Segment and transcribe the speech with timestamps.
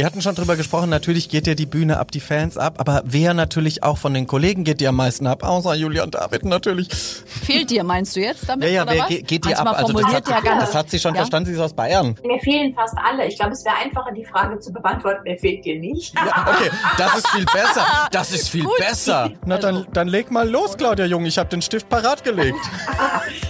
[0.00, 3.02] wir hatten schon drüber gesprochen, natürlich geht dir die Bühne ab, die Fans ab, aber
[3.04, 6.88] wer natürlich auch von den Kollegen geht dir am meisten ab, außer Julian David natürlich.
[7.26, 8.66] Fehlt dir, meinst du jetzt damit?
[8.66, 9.08] Ja, ja, oder wer was?
[9.08, 9.76] geht, geht dir ab?
[9.76, 11.18] Also das, hat, ja ganz, das hat sie schon ja?
[11.18, 12.14] verstanden, sie ist aus Bayern.
[12.24, 13.26] Mir fehlen fast alle.
[13.26, 15.20] Ich glaube, es wäre einfacher, die Frage zu beantworten.
[15.24, 16.14] Mir fehlt dir nicht.
[16.14, 17.86] Ja, okay, das ist viel besser.
[18.10, 18.78] Das ist viel Gut.
[18.78, 19.32] besser.
[19.44, 21.26] Na dann, dann leg mal los, Claudia Jung.
[21.26, 22.56] Ich habe den Stift parat gelegt.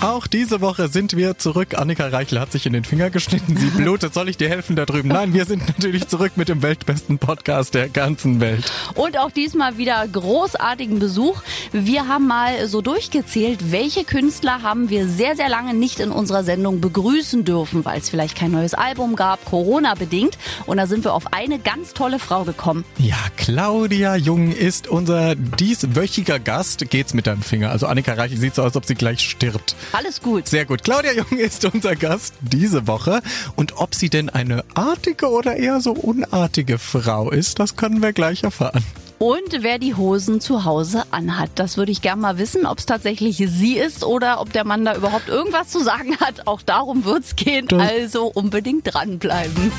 [0.00, 1.78] Auch diese Woche sind wir zurück.
[1.78, 3.56] Annika Reichel hat sich in den Finger geschnitten.
[3.56, 4.12] Sie blutet.
[4.12, 5.08] Soll ich dir helfen da drüben?
[5.08, 8.70] Nein, wir sind natürlich zurück mit dem weltbesten Podcast der ganzen Welt.
[8.94, 11.42] Und auch diesmal wieder großartigen Besuch.
[11.72, 16.44] Wir haben mal so durchgezählt, welche Künstler haben wir sehr, sehr lange nicht in unserer
[16.44, 20.36] Sendung begrüßen dürfen, weil es vielleicht kein neues Album gab, Corona bedingt.
[20.66, 22.84] Und da sind wir auf eine ganz tolle Frau gekommen.
[22.98, 26.90] Ja, Claudia Jung ist unser dieswöchiger Gast.
[26.90, 27.70] Geht's mit deinem Finger?
[27.70, 29.76] Also Annika Reichel sieht so aus, als ob sie gleich stirbt.
[29.94, 30.48] Alles gut.
[30.48, 30.82] Sehr gut.
[30.84, 33.22] Claudia Jung ist unser Gast diese Woche.
[33.56, 38.12] Und ob sie denn eine artige oder eher so unartige Frau ist, das können wir
[38.12, 38.84] gleich erfahren.
[39.18, 42.86] Und wer die Hosen zu Hause anhat, das würde ich gerne mal wissen, ob es
[42.86, 46.46] tatsächlich sie ist oder ob der Mann da überhaupt irgendwas zu sagen hat.
[46.46, 47.68] Auch darum wird's gehen.
[47.68, 49.70] Das- Also unbedingt dranbleiben.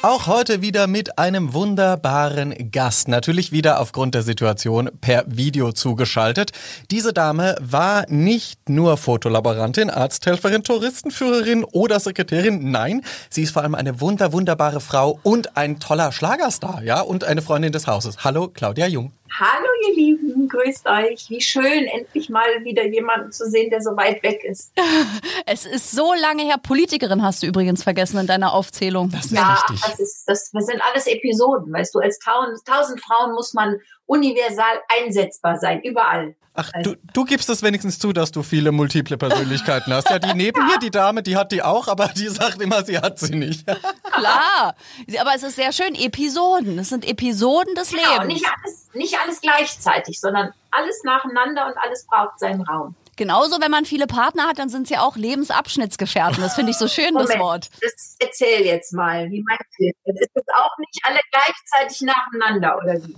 [0.00, 3.08] Auch heute wieder mit einem wunderbaren Gast.
[3.08, 6.52] Natürlich wieder aufgrund der Situation per Video zugeschaltet.
[6.92, 12.70] Diese Dame war nicht nur Fotolaborantin, Arzthelferin, Touristenführerin oder Sekretärin.
[12.70, 17.24] Nein, sie ist vor allem eine wunder, wunderbare Frau und ein toller Schlagerstar, ja, und
[17.24, 18.18] eine Freundin des Hauses.
[18.22, 19.10] Hallo, Claudia Jung.
[19.36, 20.48] Hallo, ihr Lieben.
[20.48, 21.28] Grüßt euch.
[21.28, 24.72] Wie schön, endlich mal wieder jemanden zu sehen, der so weit weg ist.
[25.50, 26.56] Es ist so lange her.
[26.62, 29.10] Politikerin hast du übrigens vergessen in deiner Aufzählung.
[29.10, 29.80] Das ist Ja, richtig.
[29.80, 31.72] das, ist, das, das sind alles Episoden.
[31.72, 33.76] Weißt du, als tausend, tausend Frauen muss man
[34.06, 36.34] universal einsetzbar sein, überall.
[36.60, 40.10] Ach, du, du gibst es wenigstens zu, dass du viele multiple Persönlichkeiten hast.
[40.10, 42.98] Ja, die neben mir, die Dame, die hat die auch, aber die sagt immer, sie
[42.98, 43.64] hat sie nicht.
[44.02, 44.74] Klar.
[45.20, 45.94] Aber es ist sehr schön.
[45.94, 46.76] Episoden.
[46.80, 48.34] Es sind Episoden des Genau, Lebens.
[48.34, 52.96] nicht alles, nicht alles gleichzeitig, sondern alles nacheinander und alles braucht seinen Raum.
[53.18, 56.40] Genauso, wenn man viele Partner hat, dann sind es ja auch Lebensabschnittsgefährten.
[56.40, 57.68] Das finde ich so schön, das Wort.
[57.82, 59.28] das erzähl jetzt mal.
[59.28, 60.20] Wie meinst du das?
[60.20, 63.16] Ist das auch nicht alle gleichzeitig nacheinander oder wie?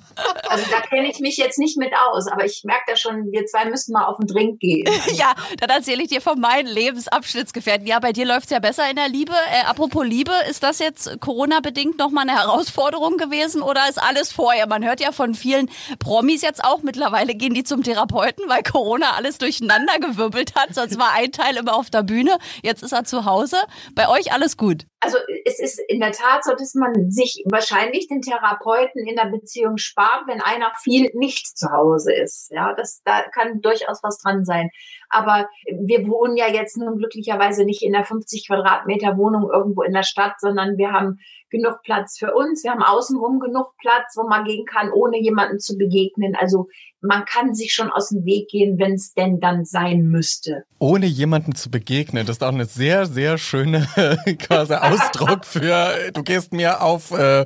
[0.49, 3.45] Also da kenne ich mich jetzt nicht mit aus, aber ich merke da schon, wir
[3.45, 4.89] zwei müssen mal auf den Drink gehen.
[5.21, 7.87] Ja, dann erzähle ich dir von meinen Lebensabschnittsgefährten.
[7.87, 9.33] Ja, bei dir läuft's ja besser in der Liebe.
[9.33, 14.67] Äh, apropos Liebe, ist das jetzt Corona-bedingt nochmal eine Herausforderung gewesen oder ist alles vorher?
[14.67, 15.69] Man hört ja von vielen
[15.99, 20.75] Promis jetzt auch, mittlerweile gehen die zum Therapeuten, weil Corona alles durcheinander gewirbelt hat.
[20.75, 23.57] Sonst war ein Teil immer auf der Bühne, jetzt ist er zu Hause.
[23.95, 24.87] Bei euch alles gut.
[25.03, 29.31] Also es ist in der Tat so, dass man sich wahrscheinlich den Therapeuten in der
[29.31, 32.51] Beziehung spart, wenn einer viel nicht zu Hause ist.
[32.51, 34.69] Ja, das da kann durchaus was dran sein.
[35.09, 39.95] Aber wir wohnen ja jetzt nun glücklicherweise nicht in einer 50 Quadratmeter Wohnung irgendwo in
[39.95, 41.19] der Stadt, sondern wir haben
[41.51, 42.65] genug Platz für uns.
[42.65, 46.35] Wir haben außenrum genug Platz, wo man gehen kann, ohne jemanden zu begegnen.
[46.39, 46.69] Also
[47.03, 50.65] man kann sich schon aus dem Weg gehen, wenn es denn dann sein müsste.
[50.79, 53.87] Ohne jemanden zu begegnen, das ist auch eine sehr, sehr schöne
[54.39, 57.45] quasi Ausdruck für, du gehst mir auf äh,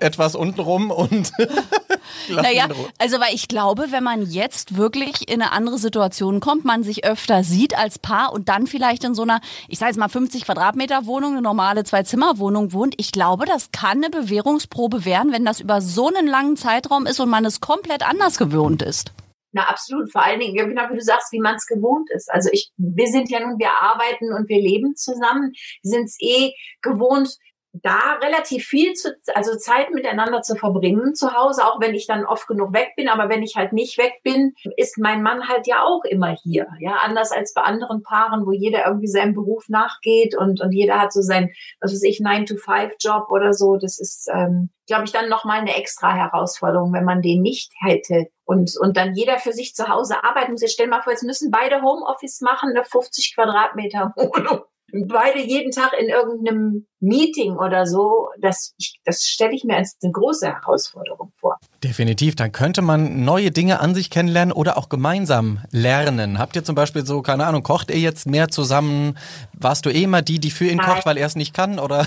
[0.00, 1.32] etwas untenrum und
[2.28, 6.82] Naja, also weil ich glaube, wenn man jetzt wirklich in eine andere Situation kommt, man
[6.82, 10.08] sich öfter sieht als Paar und dann vielleicht in so einer, ich sage jetzt mal
[10.08, 15.44] 50 Quadratmeter Wohnung, eine normale Zwei-Zimmer-Wohnung wohnt, ich glaube, das kann eine Bewährungsprobe werden, wenn
[15.44, 19.12] das über so einen langen Zeitraum ist und man es komplett anders gewöhnt ist.
[19.52, 20.12] Na, absolut.
[20.12, 22.30] Vor allen Dingen, genau wie du sagst, wie man es gewohnt ist.
[22.30, 25.52] Also ich, wir sind ja nun, wir arbeiten und wir leben zusammen.
[25.82, 27.36] Wir sind es eh gewohnt,
[27.72, 32.24] da relativ viel zu, also Zeit miteinander zu verbringen zu Hause, auch wenn ich dann
[32.24, 33.08] oft genug weg bin.
[33.08, 36.66] Aber wenn ich halt nicht weg bin, ist mein Mann halt ja auch immer hier.
[36.80, 41.00] Ja, anders als bei anderen Paaren, wo jeder irgendwie seinem Beruf nachgeht und, und jeder
[41.00, 41.50] hat so sein,
[41.80, 43.76] was weiß ich, 9-to-5-Job oder so.
[43.76, 48.26] Das ist, ähm, glaube ich, dann nochmal eine extra Herausforderung, wenn man den nicht hätte.
[48.44, 50.62] Und, und dann jeder für sich zu Hause arbeiten muss.
[50.62, 54.62] Jetzt stell mal vor, jetzt müssen beide Homeoffice machen, eine 50 Quadratmeter Wohnung.
[54.92, 58.28] Beide jeden Tag in irgendeinem Meeting oder so.
[58.40, 61.58] Das, das stelle ich mir als eine große Herausforderung vor.
[61.82, 66.38] Definitiv, dann könnte man neue Dinge an sich kennenlernen oder auch gemeinsam lernen.
[66.38, 69.16] Habt ihr zum Beispiel so, keine Ahnung, kocht ihr jetzt mehr zusammen?
[69.52, 70.86] Warst du eh immer die, die für ihn Nein.
[70.86, 71.78] kocht, weil er es nicht kann?
[71.78, 72.06] Oder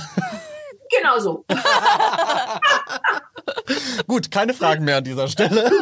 [1.01, 1.45] Genau so.
[4.07, 5.71] gut, keine Fragen mehr an dieser Stelle.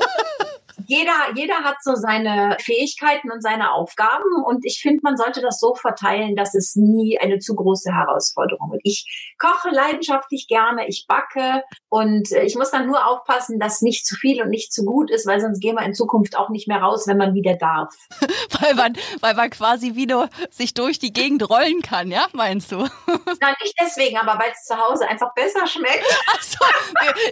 [0.92, 5.58] jeder, jeder hat so seine Fähigkeiten und seine Aufgaben und ich finde, man sollte das
[5.58, 8.82] so verteilen, dass es nie eine zu große Herausforderung wird.
[8.84, 14.06] Ich koche leidenschaftlich gerne, ich backe und äh, ich muss dann nur aufpassen, dass nicht
[14.06, 16.68] zu viel und nicht zu gut ist, weil sonst gehen wir in Zukunft auch nicht
[16.68, 17.96] mehr raus, wenn man wieder darf.
[18.60, 22.80] weil man, weil man quasi wieder sich durch die Gegend rollen kann, ja, meinst du?
[23.08, 26.06] Nein, nicht deswegen, aber weil es zu Hause einfach besser schmeckt.
[26.28, 26.66] Ach so,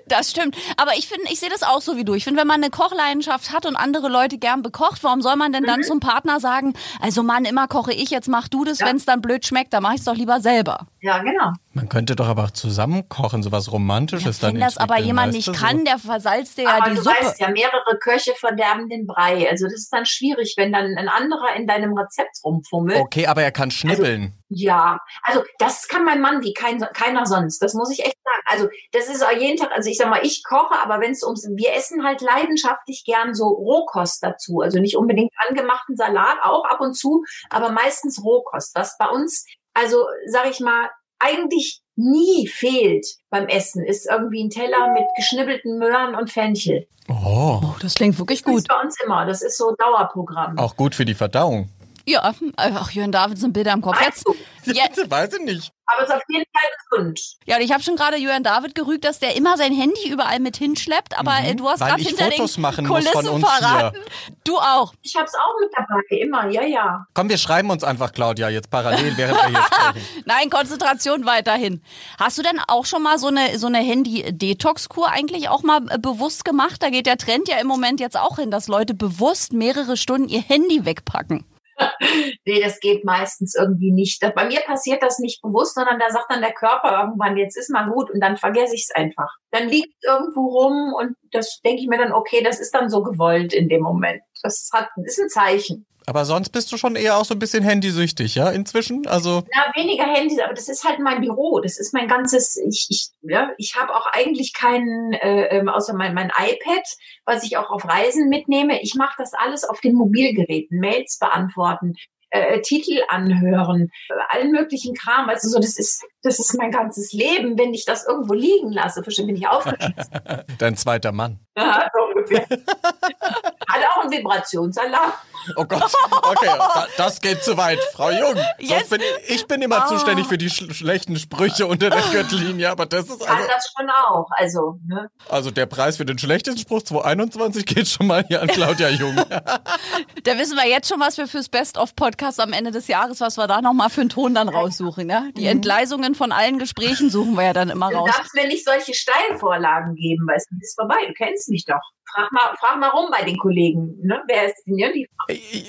[0.08, 0.56] das stimmt.
[0.78, 2.14] Aber ich finde, ich sehe das auch so wie du.
[2.14, 5.52] Ich finde, wenn man eine Kochleidenschaft hat und andere Leute gern bekocht, warum soll man
[5.52, 5.86] denn dann mhm.
[5.86, 8.88] zum Partner sagen, also Mann, immer koche ich, jetzt mach du das, ja.
[8.88, 10.88] wenn es dann blöd schmeckt, dann mach ich es doch lieber selber.
[11.02, 11.54] Ja, genau.
[11.80, 15.32] Man könnte doch aber auch zusammen kochen, sowas Romantisches ja, dann Wenn das aber jemand
[15.32, 17.16] nicht kann, der versalzt dir ja die du Suppe.
[17.22, 19.50] Weißt ja, mehrere Köche verderben den Brei.
[19.50, 23.00] Also das ist dann schwierig, wenn dann ein anderer in deinem Rezept rumfummelt.
[23.00, 24.24] Okay, aber er kann schnippeln.
[24.24, 27.60] Also, ja, also das kann mein Mann wie kein, keiner sonst.
[27.60, 28.42] Das muss ich echt sagen.
[28.46, 31.24] Also das ist auch jeden Tag, also ich sag mal, ich koche, aber wenn es
[31.24, 34.60] ums, wir essen halt leidenschaftlich gern so Rohkost dazu.
[34.60, 38.76] Also nicht unbedingt angemachten Salat, auch ab und zu, aber meistens Rohkost.
[38.76, 44.50] Was bei uns, also sag ich mal, eigentlich nie fehlt beim Essen, ist irgendwie ein
[44.50, 46.88] Teller mit geschnibbelten Möhren und Fenchel.
[47.10, 48.56] Oh, oh das klingt wirklich gut.
[48.56, 49.26] Das ist bei uns immer.
[49.26, 50.58] Das ist so Dauerprogramm.
[50.58, 51.70] Auch gut für die Verdauung.
[52.10, 54.02] Ja, ach, Jörn David sind Bilder im Kopf.
[54.02, 54.26] Jetzt,
[54.66, 55.72] jetzt, weiß ich nicht.
[55.86, 57.38] Aber es ist auf jeden Fall gesund.
[57.46, 60.58] Ja, ich habe schon gerade Jörn David gerügt, dass der immer sein Handy überall mit
[60.58, 64.00] hinschleppt, aber mhm, du hast gerade hinter Fotos den machen Kulissen muss von uns verraten.
[64.00, 64.36] Hier.
[64.44, 64.94] Du auch.
[65.04, 67.06] Ich habe es auch mit dabei, immer, ja, ja.
[67.14, 70.24] Komm, wir schreiben uns einfach, Claudia, jetzt parallel, während wir hier sprechen.
[70.26, 71.84] Nein, Konzentration weiterhin.
[72.20, 76.00] Hast du denn auch schon mal so eine, so eine Handy-Detox-Kur eigentlich auch mal äh,
[76.00, 76.82] bewusst gemacht?
[76.82, 80.28] Da geht der Trend ja im Moment jetzt auch hin, dass Leute bewusst mehrere Stunden
[80.28, 81.46] ihr Handy wegpacken.
[82.46, 84.22] nee, das geht meistens irgendwie nicht.
[84.36, 87.70] Bei mir passiert das nicht bewusst, sondern da sagt dann der Körper irgendwann, jetzt ist
[87.70, 89.30] mal gut und dann vergesse ich es einfach.
[89.52, 93.04] Dann liegt irgendwo rum und das denke ich mir dann, okay, das ist dann so
[93.04, 94.22] gewollt in dem Moment.
[94.42, 95.86] Das hat, ist ein Zeichen.
[96.10, 99.06] Aber sonst bist du schon eher auch so ein bisschen handysüchtig, ja, inzwischen?
[99.06, 101.60] Also Na, weniger Handys, aber das ist halt mein Büro.
[101.60, 105.94] Das ist mein ganzes, ich, ich, ja, ich habe auch eigentlich keinen, äh, ähm, außer
[105.94, 106.84] mein, mein iPad,
[107.26, 108.82] was ich auch auf Reisen mitnehme.
[108.82, 111.94] Ich mache das alles auf den Mobilgeräten, Mails beantworten,
[112.32, 115.30] äh, Titel anhören, äh, allen möglichen Kram.
[115.30, 117.58] Also so, das ist, das ist mein ganzes Leben.
[117.58, 120.22] Wenn ich das irgendwo liegen lasse, bin ich aufgeschmissen.
[120.58, 121.40] Dein zweiter Mann.
[121.56, 122.48] Ja, so ungefähr.
[123.80, 125.14] Hat auch einen Vibrationsalarm.
[125.56, 126.50] Oh Gott, okay,
[126.98, 128.36] das geht zu weit, Frau Jung.
[128.60, 128.90] Yes.
[128.90, 129.90] Bin ich, ich, bin immer oh.
[129.90, 133.26] zuständig für die sch schlechten Sprüche unter der Gürtellinie, aber das ist also...
[133.26, 135.10] Kann das schon auch, also, ne?
[135.30, 139.16] Also der Preis für den schlechtesten Spruch 2021 geht schon mal hier an Claudia Jung.
[140.24, 143.48] da wissen wir jetzt schon, was wir fürs Best-of-Podcast am Ende des Jahres, was wir
[143.48, 145.32] da nochmal für einen Ton dann raussuchen, ne?
[145.38, 145.48] Die mhm.
[145.48, 148.10] Entgleisungen von allen Gesprächen suchen wir ja dann immer raus.
[148.12, 151.82] Du darfst mir nicht solche Steilvorlagen geben, weil es ist vorbei, du kennst mich doch.
[152.14, 154.24] Frag mal, frag mal rum bei den Kollegen, ne?
[154.28, 155.08] Wer ist denn ja die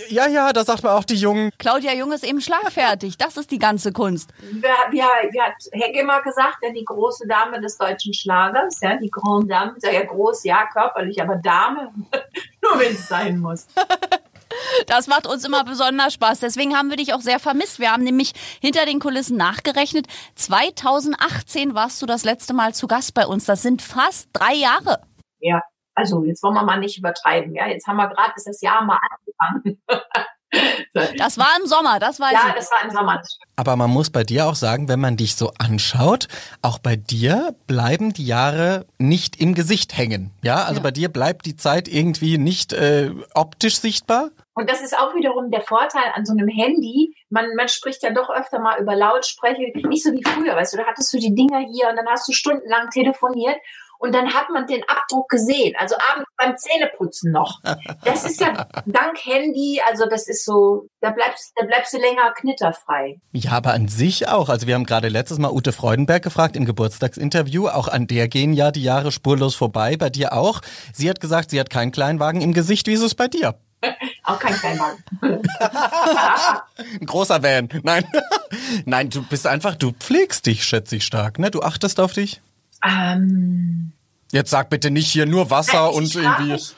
[0.08, 1.50] Ja, ja, da sagt man auch die Jungen.
[1.58, 3.19] Claudia Jung ist eben schlagfertig.
[3.19, 4.31] Das ist die ganze Kunst.
[4.40, 5.02] Wie, wie,
[5.40, 9.75] hat Hegge mal gesagt, ja, die große Dame des deutschen Schlagers, ja, die Grande Dame,
[9.76, 11.92] ist ja groß, ja, körperlich, aber Dame,
[12.62, 13.66] nur wenn es sein muss.
[14.88, 16.40] Das macht uns immer besonders Spaß.
[16.40, 17.78] Deswegen haben wir dich auch sehr vermisst.
[17.78, 20.06] Wir haben nämlich hinter den Kulissen nachgerechnet.
[20.34, 23.44] 2018 warst du das letzte Mal zu Gast bei uns.
[23.44, 25.02] Das sind fast drei Jahre.
[25.38, 25.62] Ja,
[25.94, 27.54] also jetzt wollen wir mal nicht übertreiben.
[27.54, 29.82] Ja, jetzt haben wir gerade ist das Jahr mal angefangen.
[31.16, 32.48] Das war im Sommer, das weiß ja, ich.
[32.48, 33.22] Ja, das war im Sommer.
[33.54, 36.26] Aber man muss bei dir auch sagen, wenn man dich so anschaut,
[36.60, 40.32] auch bei dir bleiben die Jahre nicht im Gesicht hängen.
[40.42, 40.82] Ja, also ja.
[40.82, 44.31] bei dir bleibt die Zeit irgendwie nicht äh, optisch sichtbar.
[44.54, 47.14] Und das ist auch wiederum der Vorteil an so einem Handy.
[47.28, 50.78] Man, man spricht ja doch öfter mal über Lautsprecher, nicht so wie früher, weißt du,
[50.78, 53.56] da hattest du die Dinger hier und dann hast du stundenlang telefoniert
[54.00, 55.75] und dann hat man den Abdruck gesehen.
[55.78, 57.61] Also abends beim Zähneputzen noch.
[58.02, 62.33] Das ist ja dank Handy, also das ist so, da bleibst, da bleibst du länger
[62.33, 63.19] knitterfrei.
[63.33, 64.49] Ja, aber an sich auch.
[64.49, 67.69] Also wir haben gerade letztes Mal Ute Freudenberg gefragt im Geburtstagsinterview.
[67.69, 69.97] Auch an der gehen ja die Jahre spurlos vorbei.
[69.99, 70.62] Bei dir auch.
[70.95, 72.87] Sie hat gesagt, sie hat keinen Kleinwagen im Gesicht.
[72.87, 73.54] Wie ist es bei dir?
[74.25, 75.02] Auch kein Kleinwagen.
[77.00, 77.69] Ein großer Van.
[77.83, 78.04] Nein.
[78.85, 81.50] Nein, du bist einfach, du pflegst dich, schätze ich stark, ne?
[81.50, 82.42] Du achtest auf dich?
[82.84, 83.92] Ähm,
[84.32, 86.52] Jetzt sag bitte nicht hier nur Wasser und irgendwie.
[86.52, 86.75] Mich,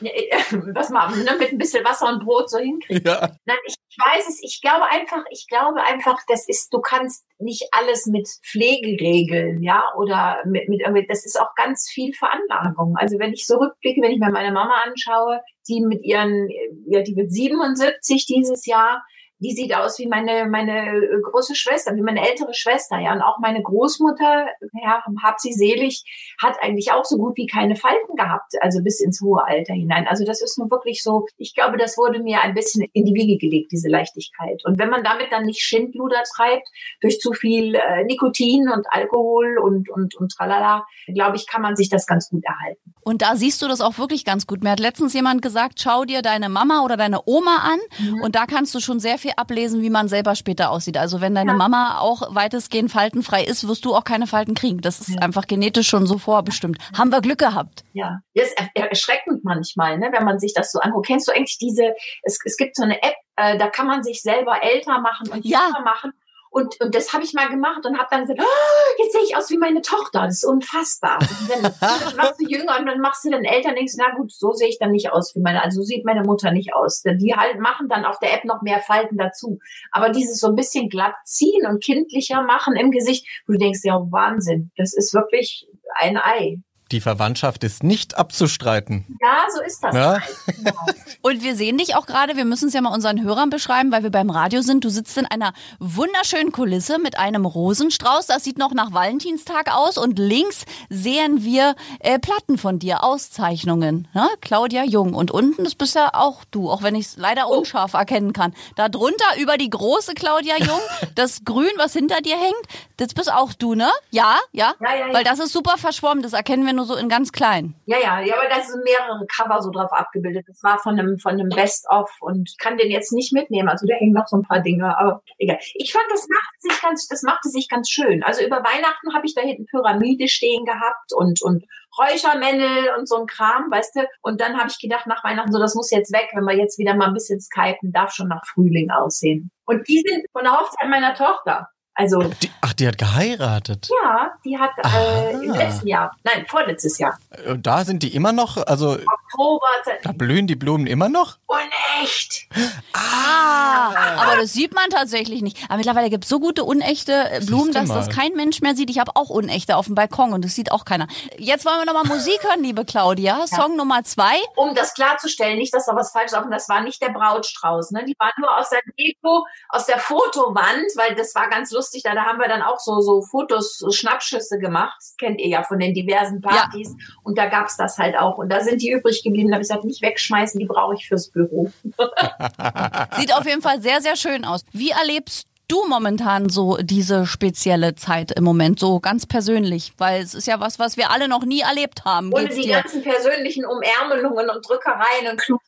[0.73, 3.05] was man ne, mit ein bisschen Wasser und Brot so hinkriegt.
[3.05, 3.29] Ja.
[3.45, 4.39] Nein, ich weiß es.
[4.41, 9.61] Ich glaube einfach, ich glaube einfach, das ist, du kannst nicht alles mit Pflege regeln,
[9.61, 12.95] ja, oder mit, mit irgendwie, das ist auch ganz viel Veranlagung.
[12.97, 16.49] Also wenn ich so rückblicke, wenn ich mir meine Mama anschaue, die mit ihren,
[16.87, 19.03] ja, die wird 77 dieses Jahr,
[19.43, 23.13] die sieht aus wie meine, meine äh, große Schwester, wie meine ältere Schwester, ja.
[23.13, 24.47] Und auch meine Großmutter,
[24.81, 26.03] ja, hab sie selig,
[26.41, 30.07] hat eigentlich auch so gut wie keine Falten gehabt, also bis ins hohe Alter hinein.
[30.07, 33.13] Also das ist nun wirklich so, ich glaube, das wurde mir ein bisschen in die
[33.13, 34.61] Wiege gelegt, diese Leichtigkeit.
[34.65, 36.67] Und wenn man damit dann nicht Schindluder treibt,
[37.01, 41.75] durch zu viel äh, Nikotin und Alkohol und, und, und tralala, glaube ich, kann man
[41.75, 42.93] sich das ganz gut erhalten.
[43.01, 44.63] Und da siehst du das auch wirklich ganz gut.
[44.63, 48.21] Mir hat letztens jemand gesagt, schau dir deine Mama oder deine Oma an mhm.
[48.21, 50.97] und da kannst du schon sehr viel ablesen, wie man selber später aussieht.
[50.97, 51.57] Also wenn deine ja.
[51.57, 54.81] Mama auch weitestgehend faltenfrei ist, wirst du auch keine Falten kriegen.
[54.81, 55.21] Das ist ja.
[55.21, 56.77] einfach genetisch schon so vorbestimmt.
[56.97, 57.83] Haben wir Glück gehabt.
[57.93, 61.07] Ja, das ist erschreckend manchmal, ne, wenn man sich das so anguckt.
[61.07, 64.21] Kennst du eigentlich diese, es, es gibt so eine App, äh, da kann man sich
[64.21, 65.67] selber älter machen und ja.
[65.67, 66.13] jünger machen.
[66.53, 69.35] Und, und das habe ich mal gemacht und habe dann gesagt, oh, jetzt sehe ich
[69.35, 70.25] aus wie meine Tochter.
[70.25, 71.17] Das ist unfassbar.
[71.19, 71.71] Und dann, dann
[72.15, 74.77] machst du jünger und dann machst du den Eltern denkst, na gut, so sehe ich
[74.77, 77.01] dann nicht aus wie meine, also so sieht meine Mutter nicht aus.
[77.01, 79.57] Die halt machen dann auf der App noch mehr Falten dazu.
[79.91, 83.79] Aber dieses so ein bisschen glatt ziehen und kindlicher machen im Gesicht, wo du denkst,
[83.81, 84.71] ja, Wahnsinn.
[84.77, 86.57] Das ist wirklich ein Ei.
[86.93, 89.17] Die Verwandtschaft ist nicht abzustreiten.
[89.19, 89.95] Ja, so ist das.
[89.95, 90.19] Ja?
[90.45, 90.71] Genau.
[91.23, 94.03] Und wir sehen dich auch gerade, wir müssen es ja mal unseren Hörern beschreiben, weil
[94.03, 94.85] wir beim Radio sind.
[94.85, 98.27] Du sitzt in einer wunderschönen Kulisse mit einem Rosenstrauß.
[98.27, 99.97] Das sieht noch nach Valentinstag aus.
[99.97, 104.07] Und links sehen wir äh, Platten von dir, Auszeichnungen.
[104.13, 104.29] Ne?
[104.41, 105.15] Claudia Jung.
[105.15, 107.57] Und unten, das bist ja auch du, auch wenn ich es leider oh.
[107.57, 108.53] unscharf erkennen kann.
[108.75, 110.81] Darunter über die große Claudia Jung,
[111.15, 113.89] das Grün, was hinter dir hängt, das bist auch du, ne?
[114.11, 114.75] Ja, ja?
[114.79, 115.13] ja, ja, ja.
[115.13, 117.75] Weil das ist super verschwommen, das erkennen wir nur so in ganz klein.
[117.85, 120.45] Ja, ja, ja, aber da sind mehrere Cover so drauf abgebildet.
[120.47, 123.69] Das war von einem, von einem Best-of und ich kann den jetzt nicht mitnehmen.
[123.69, 125.57] Also da hängen noch so ein paar Dinge, aber egal.
[125.75, 128.23] Ich fand, das machte sich ganz, das machte sich ganz schön.
[128.23, 131.65] Also über Weihnachten habe ich da hinten Pyramide stehen gehabt und, und
[131.97, 134.07] Räuchermännel und so ein Kram, weißt du?
[134.21, 136.79] Und dann habe ich gedacht, nach Weihnachten, so, das muss jetzt weg, wenn wir jetzt
[136.79, 139.51] wieder mal ein bisschen skypen, darf schon nach Frühling aussehen.
[139.65, 141.69] Und die sind von der Hochzeit meiner Tochter.
[141.95, 143.87] Also die, ach, die hat geheiratet.
[144.03, 147.19] Ja, die hat äh, im letzten Jahr, nein, vorletztes Jahr.
[147.47, 148.97] Und äh, da sind die immer noch, also
[149.33, 149.67] Oktober.
[150.01, 151.37] Da blühen die Blumen immer noch?
[151.45, 152.47] Unecht.
[152.93, 155.63] Ah, aber das sieht man tatsächlich nicht.
[155.65, 158.89] Aber mittlerweile gibt es so gute unechte äh, Blumen, dass das kein Mensch mehr sieht.
[158.89, 161.07] Ich habe auch unechte auf dem Balkon und das sieht auch keiner.
[161.37, 163.39] Jetzt wollen wir nochmal Musik hören, liebe Claudia.
[163.39, 163.47] Ja.
[163.47, 164.35] Song Nummer zwei.
[164.55, 167.91] Um das klarzustellen, nicht, dass da was falsch ist, das war nicht der Brautstrauß.
[167.91, 168.03] Ne?
[168.05, 172.03] Die war nur aus der Deko, aus der Fotowand, weil das war ganz lustig lustig,
[172.03, 174.95] da, da haben wir dann auch so, so Fotos, so Schnappschüsse gemacht.
[174.99, 176.89] Das kennt ihr ja von den diversen Partys.
[176.89, 177.05] Ja.
[177.23, 178.37] Und da gab's das halt auch.
[178.37, 179.49] Und da sind die übrig geblieben.
[179.49, 181.71] Da habe ich gesagt, nicht wegschmeißen, die brauche ich fürs Büro.
[183.17, 184.63] Sieht auf jeden Fall sehr, sehr schön aus.
[184.71, 189.93] Wie erlebst du momentan so diese spezielle Zeit im Moment, so ganz persönlich?
[189.97, 192.33] Weil es ist ja was, was wir alle noch nie erlebt haben.
[192.33, 195.61] Ohne die ganzen persönlichen Umärmelungen und Drückereien und Klug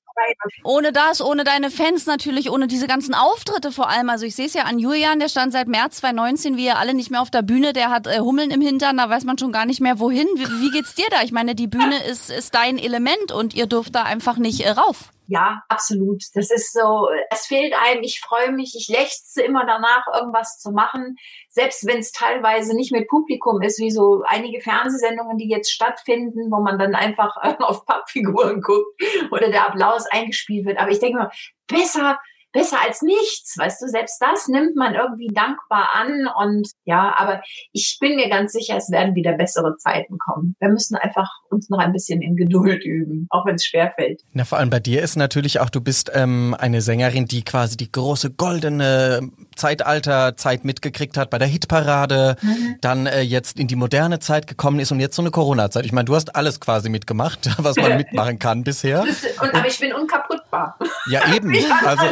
[0.64, 4.10] ohne das, ohne deine Fans natürlich, ohne diese ganzen Auftritte vor allem.
[4.10, 6.94] Also ich sehe es ja an Julian, der stand seit März 2019, wie ihr alle
[6.94, 9.52] nicht mehr auf der Bühne, der hat äh, Hummeln im Hintern, da weiß man schon
[9.52, 10.28] gar nicht mehr wohin.
[10.36, 11.22] Wie, wie geht's dir da?
[11.24, 14.72] Ich meine, die Bühne ist, ist dein Element und ihr dürft da einfach nicht äh,
[14.72, 15.12] rauf.
[15.28, 16.24] Ja, absolut.
[16.36, 20.72] Das ist so, es fehlt einem, ich freue mich, ich lechze immer danach, irgendwas zu
[20.72, 21.16] machen,
[21.50, 26.52] selbst wenn es teilweise nicht mit Publikum ist, wie so einige Fernsehsendungen, die jetzt stattfinden,
[26.52, 29.02] wo man dann einfach auf Pappfiguren guckt
[29.32, 30.78] oder der Applaus eingespielt wird.
[30.78, 31.32] Aber ich denke mal,
[31.68, 32.20] besser
[32.56, 37.42] besser als nichts, weißt du, selbst das nimmt man irgendwie dankbar an und ja, aber
[37.74, 40.56] ich bin mir ganz sicher, es werden wieder bessere Zeiten kommen.
[40.60, 44.22] Wir müssen einfach uns noch ein bisschen in Geduld üben, auch wenn es schwerfällt.
[44.32, 47.76] Na, vor allem bei dir ist natürlich auch, du bist ähm, eine Sängerin, die quasi
[47.76, 52.78] die große goldene Zeitalterzeit mitgekriegt hat bei der Hitparade, mhm.
[52.80, 55.86] dann äh, jetzt in die moderne Zeit gekommen ist und jetzt so eine Corona-Zeit.
[55.86, 59.02] Ich meine, du hast alles quasi mitgemacht, was man mitmachen kann bisher.
[59.02, 59.92] Und, aber ich bin
[60.56, 60.78] unkaputtbar.
[61.08, 61.54] Ja, eben.
[61.86, 62.06] also,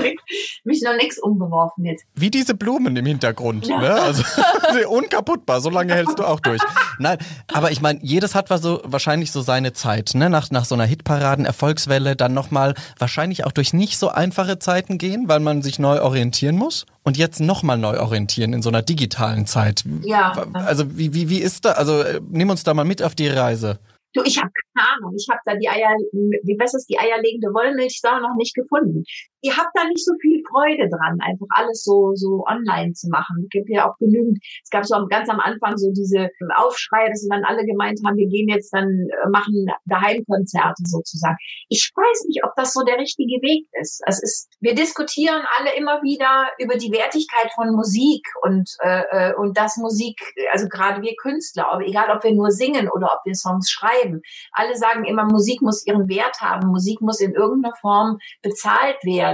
[0.63, 2.05] mich noch nichts umgeworfen jetzt.
[2.15, 3.67] Wie diese Blumen im Hintergrund.
[3.67, 3.79] Ja.
[3.79, 3.93] Ne?
[3.93, 4.23] Also
[4.89, 6.61] unkaputtbar, so lange hältst du auch durch.
[6.99, 7.17] Nein,
[7.51, 10.11] aber ich meine, jedes hat so, wahrscheinlich so seine Zeit.
[10.13, 10.29] Ne?
[10.29, 15.27] Nach, nach so einer Hitparaden-Erfolgswelle dann nochmal wahrscheinlich auch durch nicht so einfache Zeiten gehen,
[15.27, 16.85] weil man sich neu orientieren muss.
[17.05, 19.83] Und jetzt nochmal neu orientieren in so einer digitalen Zeit.
[20.03, 20.45] Ja.
[20.53, 21.71] Also wie, wie, wie ist da?
[21.71, 23.79] Also äh, nimm uns da mal mit auf die Reise.
[24.13, 25.15] Du, ich habe keine Ahnung.
[25.17, 29.03] Ich habe da die Eier, wie was ist die eierlegende Wollmilchsau noch nicht gefunden.
[29.43, 33.43] Ihr habt da nicht so viel Freude dran, einfach alles so so online zu machen.
[33.43, 34.39] Es gibt ja auch genügend.
[34.63, 38.27] Es gab so ganz am Anfang so diese Aufschrei, dass dann alle gemeint haben, wir
[38.27, 41.37] gehen jetzt dann äh, machen Daheimkonzerte sozusagen.
[41.69, 44.01] Ich weiß nicht, ob das so der richtige Weg ist.
[44.07, 49.33] Es ist, wir diskutieren alle immer wieder über die Wertigkeit von Musik und äh, äh
[49.35, 50.19] und das Musik,
[50.51, 54.21] also gerade wir Künstler, egal ob wir nur singen oder ob wir Songs schreiben.
[54.51, 59.32] Alle sagen immer, Musik muss ihren Wert haben, Musik muss in irgendeiner Form bezahlt werden.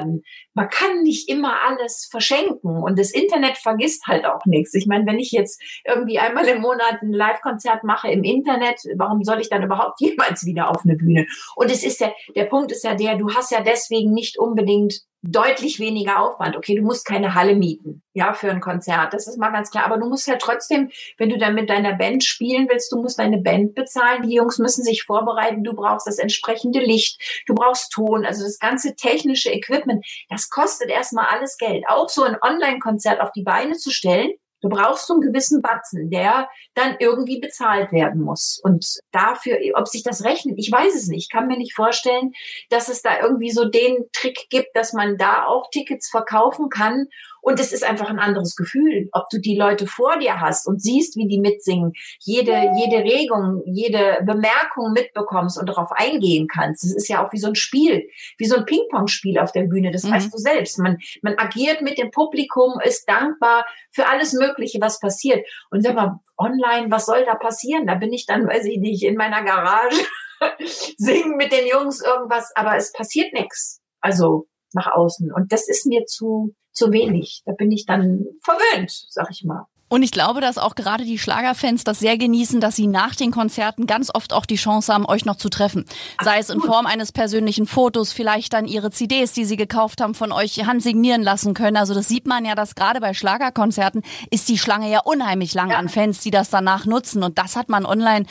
[0.53, 4.73] Man kann nicht immer alles verschenken und das Internet vergisst halt auch nichts.
[4.73, 9.23] Ich meine, wenn ich jetzt irgendwie einmal im Monat ein Live-Konzert mache im Internet, warum
[9.23, 11.25] soll ich dann überhaupt jemals wieder auf eine Bühne?
[11.55, 15.01] Und es ist ja, der Punkt ist ja der, du hast ja deswegen nicht unbedingt
[15.21, 16.55] deutlich weniger Aufwand.
[16.55, 19.13] Okay, du musst keine Halle mieten, ja, für ein Konzert.
[19.13, 19.85] Das ist mal ganz klar.
[19.85, 23.19] Aber du musst ja trotzdem, wenn du dann mit deiner Band spielen willst, du musst
[23.19, 24.23] deine Band bezahlen.
[24.23, 25.63] Die Jungs müssen sich vorbereiten.
[25.63, 27.21] Du brauchst das entsprechende Licht.
[27.47, 28.25] Du brauchst Ton.
[28.25, 30.05] Also das ganze technische Equipment.
[30.29, 31.83] Das kostet erstmal alles Geld.
[31.87, 36.09] Auch so ein Online-Konzert auf die Beine zu stellen, Du brauchst so einen gewissen Batzen,
[36.09, 38.59] der dann irgendwie bezahlt werden muss.
[38.63, 41.19] Und dafür, ob sich das rechnet, ich weiß es nicht.
[41.19, 42.31] Ich kann mir nicht vorstellen,
[42.69, 47.07] dass es da irgendwie so den Trick gibt, dass man da auch Tickets verkaufen kann
[47.49, 50.83] und es ist einfach ein anderes Gefühl, ob du die Leute vor dir hast und
[50.83, 56.83] siehst, wie die mitsingen, jede, jede Regung, jede Bemerkung mitbekommst und darauf eingehen kannst.
[56.83, 59.89] Das ist ja auch wie so ein Spiel, wie so ein Ping-Pong-Spiel auf der Bühne.
[59.89, 60.11] Das mhm.
[60.11, 60.77] weißt du selbst.
[60.77, 65.43] Man, man agiert mit dem Publikum, ist dankbar für alles Mögliche, was passiert.
[65.71, 67.87] Und sag mal, online, was soll da passieren?
[67.87, 70.05] Da bin ich dann, weiß ich nicht, in meiner Garage,
[70.97, 73.81] singen mit den Jungs irgendwas, aber es passiert nichts.
[74.01, 75.31] Also nach außen.
[75.31, 77.41] Und das ist mir zu, zu wenig.
[77.45, 79.65] Da bin ich dann verwöhnt, sag ich mal.
[79.89, 83.31] Und ich glaube, dass auch gerade die Schlagerfans das sehr genießen, dass sie nach den
[83.31, 85.85] Konzerten ganz oft auch die Chance haben, euch noch zu treffen.
[86.23, 90.13] Sei es in Form eines persönlichen Fotos, vielleicht dann ihre CDs, die sie gekauft haben,
[90.13, 91.75] von euch handsignieren lassen können.
[91.75, 95.71] Also das sieht man ja, dass gerade bei Schlagerkonzerten ist die Schlange ja unheimlich lang
[95.71, 95.77] ja.
[95.77, 97.23] an Fans, die das danach nutzen.
[97.23, 98.27] Und das hat man online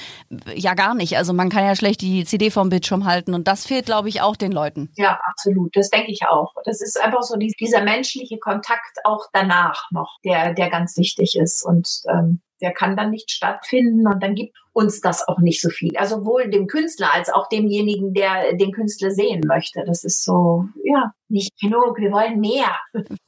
[0.54, 1.16] ja gar nicht.
[1.16, 3.34] Also man kann ja schlecht die CD vom Bildschirm halten.
[3.34, 4.90] Und das fehlt, glaube ich, auch den Leuten.
[4.96, 5.74] Ja, absolut.
[5.74, 6.54] Das denke ich auch.
[6.64, 11.48] Das ist einfach so dieser menschliche Kontakt auch danach noch, der, der ganz wichtig ist
[11.49, 15.61] ist und ähm, der kann dann nicht stattfinden und dann gibt uns das auch nicht
[15.61, 15.97] so viel.
[15.97, 19.85] Also sowohl dem Künstler als auch demjenigen, der den Künstler sehen möchte.
[19.87, 22.76] Das ist so, ja, nicht genug, wir wollen mehr.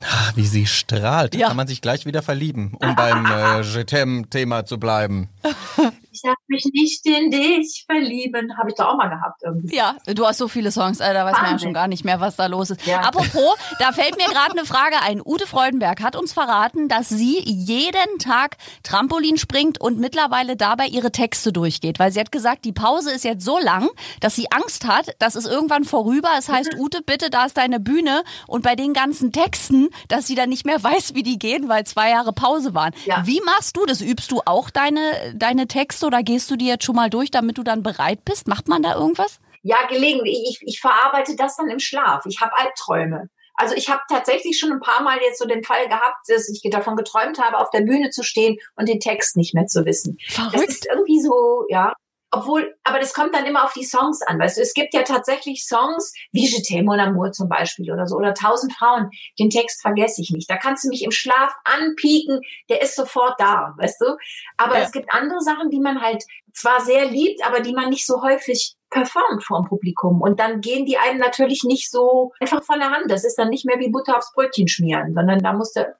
[0.02, 1.34] Ach, wie sie strahlt.
[1.34, 1.48] Ja.
[1.48, 5.28] Kann man sich gleich wieder verlieben, um beim äh, Je-Thema zu bleiben.
[6.12, 8.56] Ich darf mich nicht in dich verlieben.
[8.58, 9.74] Habe ich doch auch mal gehabt irgendwie.
[9.74, 12.36] Ja, du hast so viele Songs, da weiß man ja schon gar nicht mehr, was
[12.36, 12.84] da los ist.
[12.86, 13.00] Ja.
[13.00, 15.22] Apropos, da fällt mir gerade eine Frage ein.
[15.24, 21.12] Ute Freudenberg hat uns verraten, dass sie jeden Tag Trampolin springt und mittlerweile dabei ihre
[21.12, 21.98] Texte durchgeht.
[21.98, 23.88] Weil sie hat gesagt, die Pause ist jetzt so lang,
[24.20, 26.30] dass sie Angst hat, dass es irgendwann vorüber.
[26.38, 26.80] Es heißt, mhm.
[26.80, 28.24] Ute, bitte, da ist deine Bühne.
[28.46, 31.84] Und bei den ganzen Texten, dass sie dann nicht mehr weiß, wie die gehen, weil
[31.84, 32.92] zwei Jahre Pause waren.
[33.04, 33.26] Ja.
[33.26, 34.00] Wie machst du das?
[34.00, 35.00] Übst du auch deine,
[35.34, 38.48] deine Texte oder gehst du die jetzt schon mal durch, damit du dann bereit bist?
[38.48, 39.40] Macht man da irgendwas?
[39.62, 40.38] Ja, gelegentlich.
[40.48, 42.24] Ich, ich verarbeite das dann im Schlaf.
[42.26, 43.28] Ich habe Albträume.
[43.54, 46.62] Also ich habe tatsächlich schon ein paar Mal jetzt so den Fall gehabt, dass ich
[46.70, 50.16] davon geträumt habe, auf der Bühne zu stehen und den Text nicht mehr zu wissen.
[50.28, 50.54] Verrückt.
[50.54, 51.92] Das ist irgendwie so, ja.
[52.32, 54.62] Obwohl, aber das kommt dann immer auf die Songs an, weißt du.
[54.62, 58.34] Es gibt ja tatsächlich Songs, wie Je t'aime mon amour zum Beispiel oder so, oder
[58.34, 59.10] Tausend Frauen.
[59.38, 60.48] Den Text vergesse ich nicht.
[60.48, 64.16] Da kannst du mich im Schlaf anpieken, der ist sofort da, weißt du.
[64.56, 64.84] Aber ja.
[64.84, 68.22] es gibt andere Sachen, die man halt zwar sehr liebt, aber die man nicht so
[68.22, 70.20] häufig performt vor dem Publikum.
[70.20, 73.10] Und dann gehen die einen natürlich nicht so einfach von der Hand.
[73.10, 75.94] Das ist dann nicht mehr wie Butter aufs Brötchen schmieren, sondern da musste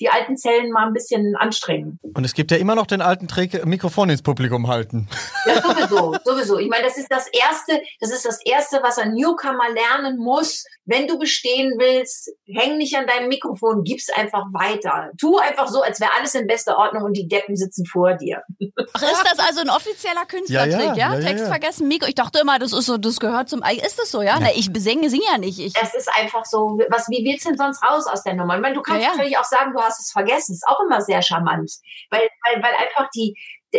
[0.00, 1.98] die alten Zellen mal ein bisschen anstrengen.
[2.14, 5.08] Und es gibt ja immer noch den alten Trick, Mikrofon ins Publikum halten.
[5.46, 6.58] Ja, sowieso, sowieso.
[6.58, 10.64] Ich meine, das ist das erste, das ist das erste, was ein Newcomer lernen muss.
[10.84, 15.10] Wenn du bestehen willst, häng nicht an deinem Mikrofon, gib's einfach weiter.
[15.18, 18.42] Tu einfach so, als wäre alles in bester Ordnung und die Deppen sitzen vor dir.
[18.94, 20.94] Ach, ist das also ein offizieller Künstlertrick, ja?
[20.94, 21.14] ja?
[21.14, 21.18] ja?
[21.18, 22.08] ja Text vergessen, Mikro.
[22.08, 24.38] Ich dachte immer, das ist so, das gehört zum Ist das so, ja?
[24.40, 25.58] Na, ich besinge, singe ja nicht.
[25.58, 25.74] Ich.
[25.80, 28.56] Es ist einfach so, was, wie willst du denn sonst raus aus der Nummer?
[28.56, 30.54] Ich meine, du kannst natürlich auch sagen, du hast hast es vergessen.
[30.54, 31.70] Ist auch immer sehr charmant,
[32.10, 33.34] weil, weil, weil einfach die,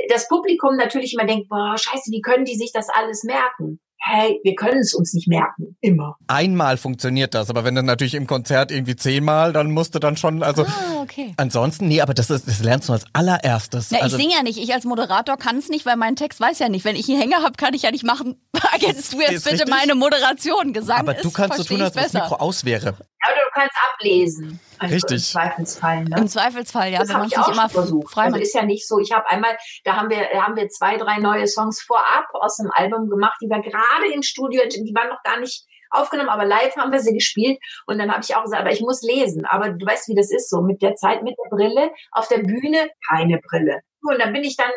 [0.10, 3.80] das Publikum natürlich immer denkt, boah, scheiße, wie können die sich das alles merken?
[4.02, 5.78] hey, wir können es uns nicht merken.
[5.80, 6.18] Immer.
[6.28, 10.18] Einmal funktioniert das, aber wenn dann natürlich im Konzert irgendwie zehnmal, dann musst du dann
[10.18, 11.34] schon, also ah, okay.
[11.38, 13.92] ansonsten, nee, aber das ist, das lernst du als allererstes.
[13.92, 14.58] Ja, also, ich singe ja nicht.
[14.58, 16.84] Ich als Moderator kann es nicht, weil mein Text weiß ja nicht.
[16.84, 18.42] Wenn ich einen Hänger habe, kann ich ja nicht machen.
[18.80, 19.70] Jetzt du jetzt bitte richtig?
[19.70, 20.74] meine Moderation.
[20.74, 22.96] Gesang aber du kannst so tun, als ob das Mikro aus wäre.
[23.24, 24.60] Aber du kannst ablesen.
[24.80, 25.12] Also Richtig.
[25.12, 26.04] Im Zweifelsfall.
[26.06, 26.18] Ne?
[26.18, 27.00] Im Zweifelsfall, ja.
[27.00, 28.14] Das habe ich auch immer versucht.
[28.14, 29.00] Frei also ist ja nicht so.
[29.00, 32.58] Ich habe einmal, da haben wir, da haben wir zwei, drei neue Songs vorab aus
[32.58, 36.46] dem Album gemacht, die wir gerade im Studio, die waren noch gar nicht aufgenommen, aber
[36.46, 37.60] live haben wir sie gespielt.
[37.86, 39.46] Und dann habe ich auch gesagt, aber ich muss lesen.
[39.46, 40.62] Aber du weißt, wie das ist so.
[40.62, 43.82] Mit der Zeit, mit der Brille, auf der Bühne keine Brille.
[44.02, 44.72] Und dann bin ich dann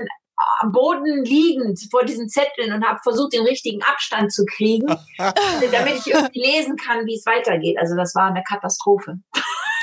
[0.60, 4.86] am Boden liegend vor diesen Zetteln und habe versucht, den richtigen Abstand zu kriegen,
[5.18, 7.76] damit ich irgendwie lesen kann, wie es weitergeht.
[7.78, 9.18] Also das war eine Katastrophe.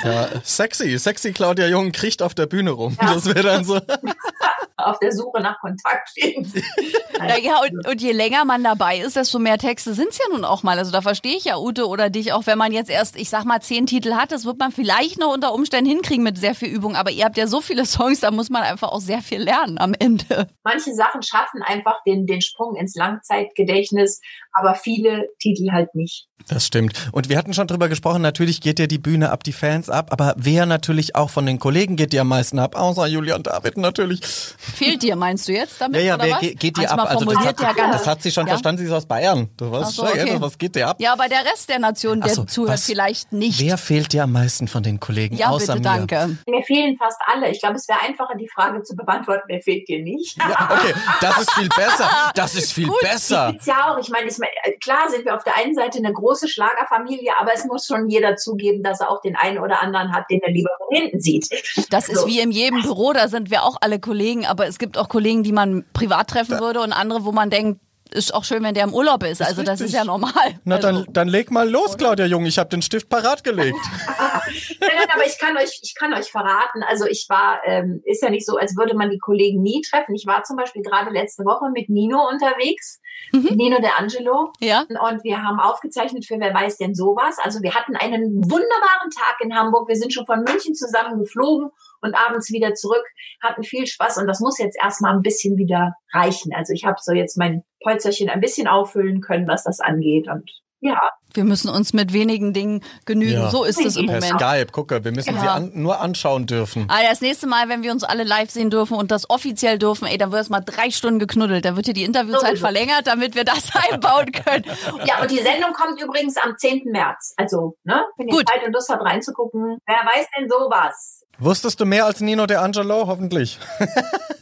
[0.03, 2.97] Ja, sexy, sexy Claudia Jung kriegt auf der Bühne rum.
[2.99, 3.13] Ja.
[3.13, 3.75] Das wäre dann so.
[4.77, 6.51] auf der Suche nach Kontakt stehen.
[7.41, 10.45] ja, und, und, je länger man dabei ist, desto mehr Texte sind es ja nun
[10.45, 10.77] auch mal.
[10.77, 13.45] Also da verstehe ich ja Ute oder dich, auch wenn man jetzt erst, ich sag
[13.45, 16.69] mal, zehn Titel hat, das wird man vielleicht noch unter Umständen hinkriegen mit sehr viel
[16.69, 16.95] Übung.
[16.95, 19.77] Aber ihr habt ja so viele Songs, da muss man einfach auch sehr viel lernen
[19.77, 20.47] am Ende.
[20.63, 24.21] Manche Sachen schaffen einfach den, den Sprung ins Langzeitgedächtnis,
[24.53, 26.27] aber viele Titel halt nicht.
[26.47, 26.93] Das stimmt.
[27.11, 30.11] Und wir hatten schon drüber gesprochen, natürlich geht dir die Bühne ab, die Fans ab,
[30.11, 33.77] aber wer natürlich auch von den Kollegen geht dir am meisten ab, außer Julian David
[33.77, 34.21] natürlich.
[34.23, 36.01] Fehlt dir, meinst du jetzt damit?
[36.01, 37.09] Ja, ja, wer geht, geht dir ab?
[37.09, 38.53] Also das hat, ja das hat sie schon ja?
[38.53, 39.49] verstanden, sie ist aus Bayern.
[39.57, 40.35] Du weißt so, okay.
[40.39, 40.97] was geht dir ab?
[40.99, 43.59] Ja, aber der Rest der Nation, der so, zuhört, was, vielleicht nicht.
[43.59, 46.07] Wer fehlt dir am meisten von den Kollegen ja, außer bitte, mir?
[46.07, 46.37] danke.
[46.47, 47.51] Mir fehlen fast alle.
[47.51, 50.37] Ich glaube, es wäre einfacher, die Frage zu beantworten, wer fehlt dir nicht?
[50.37, 52.09] Ja, okay, das ist viel besser.
[52.35, 53.55] Das ist viel besser.
[53.65, 53.97] Ja, auch.
[53.99, 57.53] Ich meine, ich meine, klar sind wir auf der einen Seite eine große Schlagerfamilie, aber
[57.53, 60.51] es muss schon jeder zugeben, dass er auch den einen oder anderen hat, den er
[60.51, 61.47] lieber von hinten sieht.
[61.89, 62.13] Das so.
[62.13, 65.07] ist wie in jedem Büro, da sind wir auch alle Kollegen, aber es gibt auch
[65.07, 67.79] Kollegen, die man privat treffen würde und andere, wo man denkt,
[68.11, 69.41] ist auch schön, wenn der im Urlaub ist.
[69.41, 70.33] ist also das ist ja normal.
[70.65, 70.87] Na also.
[70.87, 72.45] dann, dann leg mal los, Claudia Jung.
[72.45, 73.77] Ich habe den Stift parat gelegt.
[74.07, 76.83] nein, nein, aber ich kann euch, ich kann euch verraten.
[76.87, 80.13] Also ich war, ähm, ist ja nicht so, als würde man die Kollegen nie treffen.
[80.13, 82.99] Ich war zum Beispiel gerade letzte Woche mit Nino unterwegs.
[83.33, 83.55] Mhm.
[83.55, 84.51] Nino de Angelo.
[84.59, 84.81] Ja.
[84.81, 87.37] Und wir haben aufgezeichnet für Wer weiß denn sowas.
[87.41, 89.87] Also wir hatten einen wunderbaren Tag in Hamburg.
[89.87, 91.69] Wir sind schon von München zusammen geflogen
[92.01, 93.05] und abends wieder zurück,
[93.41, 96.51] hatten viel Spaß und das muss jetzt erstmal ein bisschen wieder reichen.
[96.53, 100.49] Also ich habe so jetzt mein Polzerchen ein bisschen auffüllen können, was das angeht und
[100.81, 100.99] ja.
[101.33, 103.33] Wir müssen uns mit wenigen Dingen genügen.
[103.33, 103.49] Ja.
[103.49, 104.25] So ist es im Moment.
[104.25, 105.41] Skype, gucke, wir müssen ja.
[105.41, 106.87] sie an, nur anschauen dürfen.
[106.89, 110.07] Ah, das nächste Mal, wenn wir uns alle live sehen dürfen und das offiziell dürfen,
[110.07, 111.63] ey, dann wird es mal drei Stunden geknuddelt.
[111.63, 114.65] Dann wird hier die Interviewzeit so verlängert, damit wir das einbauen können.
[115.05, 116.81] Ja, und die Sendung kommt übrigens am 10.
[116.91, 117.33] März.
[117.37, 118.49] Also, ne, wenn ihr Gut.
[118.49, 121.20] Zeit und Lust habt reinzugucken, wer weiß denn sowas?
[121.41, 123.07] Wusstest du mehr als Nino De Angelo?
[123.07, 123.57] Hoffentlich.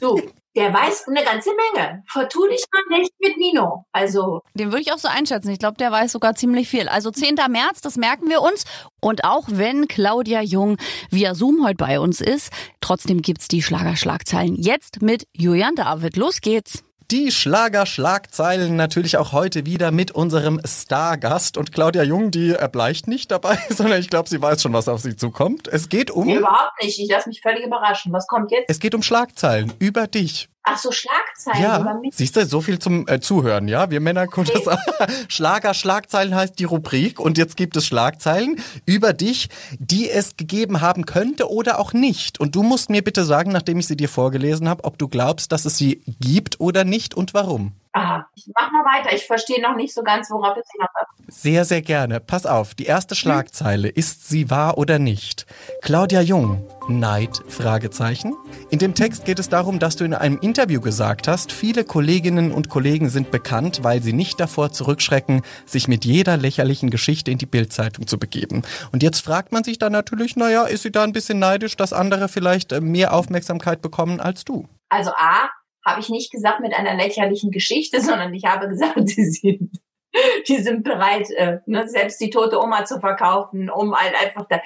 [0.02, 0.22] Du,
[0.56, 2.04] der weiß eine ganze Menge.
[2.08, 3.86] Vertu dich mal nicht mit Nino.
[3.94, 4.42] Also.
[4.54, 5.50] Den würde ich auch so einschätzen.
[5.50, 6.90] Ich glaube, der weiß sogar ziemlich viel.
[6.90, 7.36] Also 10.
[7.50, 8.66] März, das merken wir uns.
[9.00, 10.76] Und auch wenn Claudia Jung
[11.10, 16.18] via Zoom heute bei uns ist, trotzdem gibt's die Schlagerschlagzeilen jetzt mit Julian David.
[16.18, 16.84] Los geht's.
[17.12, 21.58] Die Schlagerschlagzeilen natürlich auch heute wieder mit unserem Stargast.
[21.58, 25.02] Und Claudia Jung, die erbleicht nicht dabei, sondern ich glaube, sie weiß schon, was auf
[25.02, 25.68] sie zukommt.
[25.68, 26.28] Es geht um.
[26.28, 27.00] Nee, überhaupt nicht.
[27.00, 28.14] Ich lasse mich völlig überraschen.
[28.14, 28.70] Was kommt jetzt?
[28.70, 30.50] Es geht um Schlagzeilen über dich.
[30.72, 31.80] Ach so, Schlagzeilen ja.
[31.80, 32.16] über mich.
[32.16, 33.90] Siehst du, so viel zum äh, Zuhören, ja?
[33.90, 34.78] Wir Männer können das.
[35.28, 40.82] Schlager, Schlagzeilen heißt die Rubrik und jetzt gibt es Schlagzeilen über dich, die es gegeben
[40.82, 42.40] haben könnte oder auch nicht.
[42.40, 45.52] Und du musst mir bitte sagen, nachdem ich sie dir vorgelesen habe, ob du glaubst,
[45.52, 47.74] dass es sie gibt oder nicht und warum.
[47.94, 49.16] Ah, ich mach mal weiter.
[49.16, 50.90] Ich verstehe noch nicht so ganz, worauf es hinaus
[51.28, 52.20] Sehr, sehr gerne.
[52.20, 53.88] Pass auf, die erste Schlagzeile.
[53.88, 53.94] Hm?
[53.96, 55.48] Ist sie wahr oder nicht?
[55.82, 56.64] Claudia Jung.
[56.88, 57.42] Neid?
[57.48, 58.36] Fragezeichen.
[58.70, 62.52] In dem Text geht es darum, dass du in einem Interview gesagt hast, viele Kolleginnen
[62.52, 67.40] und Kollegen sind bekannt, weil sie nicht davor zurückschrecken, sich mit jeder lächerlichen Geschichte in
[67.40, 68.62] die Bildzeitung zu begeben.
[68.92, 71.94] Und jetzt fragt man sich dann natürlich, naja, ist sie da ein bisschen neidisch, dass
[71.94, 74.68] andere vielleicht äh, mehr Aufmerksamkeit bekommen als du?
[74.90, 75.50] Also A,
[75.86, 79.72] habe ich nicht gesagt mit einer lächerlichen Geschichte, sondern ich habe gesagt, sie sind,
[80.48, 84.60] die sind bereit, äh, ne, selbst die tote Oma zu verkaufen, um halt einfach da.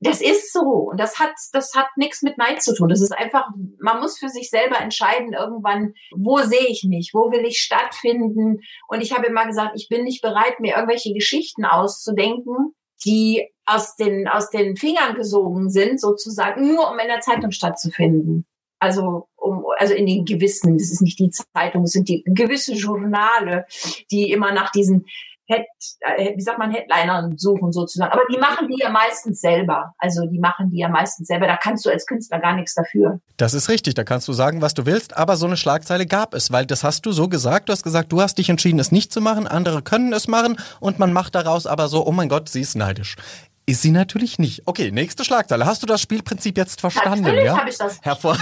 [0.00, 2.88] Das ist so und das hat das hat nichts mit Neid zu tun.
[2.88, 3.48] Das ist einfach,
[3.80, 8.60] man muss für sich selber entscheiden irgendwann, wo sehe ich mich, wo will ich stattfinden.
[8.86, 13.96] Und ich habe immer gesagt, ich bin nicht bereit, mir irgendwelche Geschichten auszudenken, die aus
[13.96, 18.46] den aus den Fingern gesogen sind, sozusagen nur um in der Zeitung stattzufinden.
[18.78, 22.74] Also, um, also in den gewissen, das ist nicht die Zeitung, es sind die gewisse
[22.74, 23.66] Journale,
[24.10, 25.06] die immer nach diesen
[25.48, 25.64] Head,
[26.00, 28.12] äh, wie sagt man, Headlinern suchen sozusagen.
[28.12, 29.94] Aber die machen die ja meistens selber.
[29.96, 31.46] Also die machen die ja meistens selber.
[31.46, 33.20] Da kannst du als Künstler gar nichts dafür.
[33.38, 33.94] Das ist richtig.
[33.94, 35.16] Da kannst du sagen, was du willst.
[35.16, 37.70] Aber so eine Schlagzeile gab es, weil das hast du so gesagt.
[37.70, 39.46] Du hast gesagt, du hast dich entschieden, es nicht zu machen.
[39.46, 40.58] Andere können es machen.
[40.80, 43.16] Und man macht daraus aber so, oh mein Gott, sie ist neidisch.
[43.68, 44.62] Ist sie natürlich nicht.
[44.64, 45.66] Okay, nächste Schlagzeile.
[45.66, 47.24] Hast du das Spielprinzip jetzt verstanden?
[47.24, 47.58] Natürlich ja?
[47.58, 47.98] habe ich das.
[48.00, 48.38] Hervor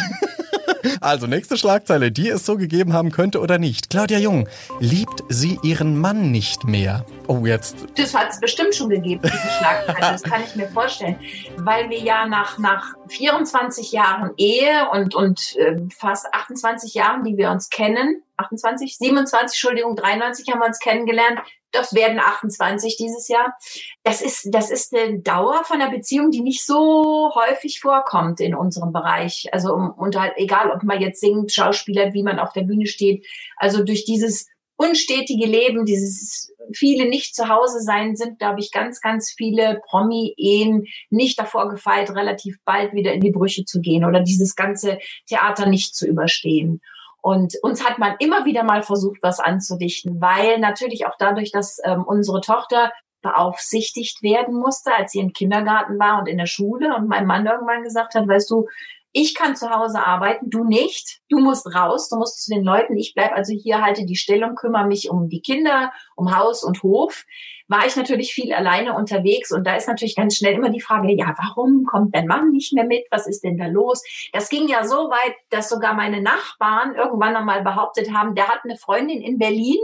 [1.00, 3.90] also, nächste Schlagzeile, die es so gegeben haben könnte oder nicht.
[3.90, 7.04] Claudia Jung, liebt sie ihren Mann nicht mehr?
[7.26, 7.86] Oh, jetzt.
[7.96, 9.98] Das hat es bestimmt schon gegeben, diese Schlagzeile.
[9.98, 11.18] das kann ich mir vorstellen.
[11.56, 17.36] Weil wir ja nach, nach 24 Jahren Ehe und, und äh, fast 28 Jahren, die
[17.36, 21.40] wir uns kennen, 28, 27, Entschuldigung, 93 haben wir uns kennengelernt.
[21.76, 23.54] Das werden 28 dieses Jahr.
[24.02, 28.54] Das ist, das ist eine Dauer von einer Beziehung, die nicht so häufig vorkommt in
[28.54, 29.48] unserem Bereich.
[29.52, 33.26] Also, und halt, egal, ob man jetzt singt, Schauspieler, wie man auf der Bühne steht.
[33.56, 39.00] Also durch dieses unstetige Leben, dieses viele nicht zu Hause sein, sind, glaube ich, ganz,
[39.00, 44.20] ganz viele Promi-Ehen nicht davor gefeit, relativ bald wieder in die Brüche zu gehen oder
[44.20, 46.80] dieses ganze Theater nicht zu überstehen.
[47.26, 51.78] Und uns hat man immer wieder mal versucht, was anzudichten, weil natürlich auch dadurch, dass
[51.82, 56.94] ähm, unsere Tochter beaufsichtigt werden musste, als sie im Kindergarten war und in der Schule
[56.94, 58.68] und mein Mann irgendwann gesagt hat, weißt du,
[59.18, 61.20] ich kann zu Hause arbeiten, du nicht.
[61.30, 62.98] Du musst raus, du musst zu den Leuten.
[62.98, 66.82] Ich bleib also hier, halte die Stellung, kümmere mich um die Kinder, um Haus und
[66.82, 67.24] Hof.
[67.66, 71.10] War ich natürlich viel alleine unterwegs und da ist natürlich ganz schnell immer die Frage,
[71.16, 73.06] ja, warum kommt dein Mann nicht mehr mit?
[73.10, 74.02] Was ist denn da los?
[74.34, 78.60] Das ging ja so weit, dass sogar meine Nachbarn irgendwann einmal behauptet haben, der hat
[78.64, 79.80] eine Freundin in Berlin,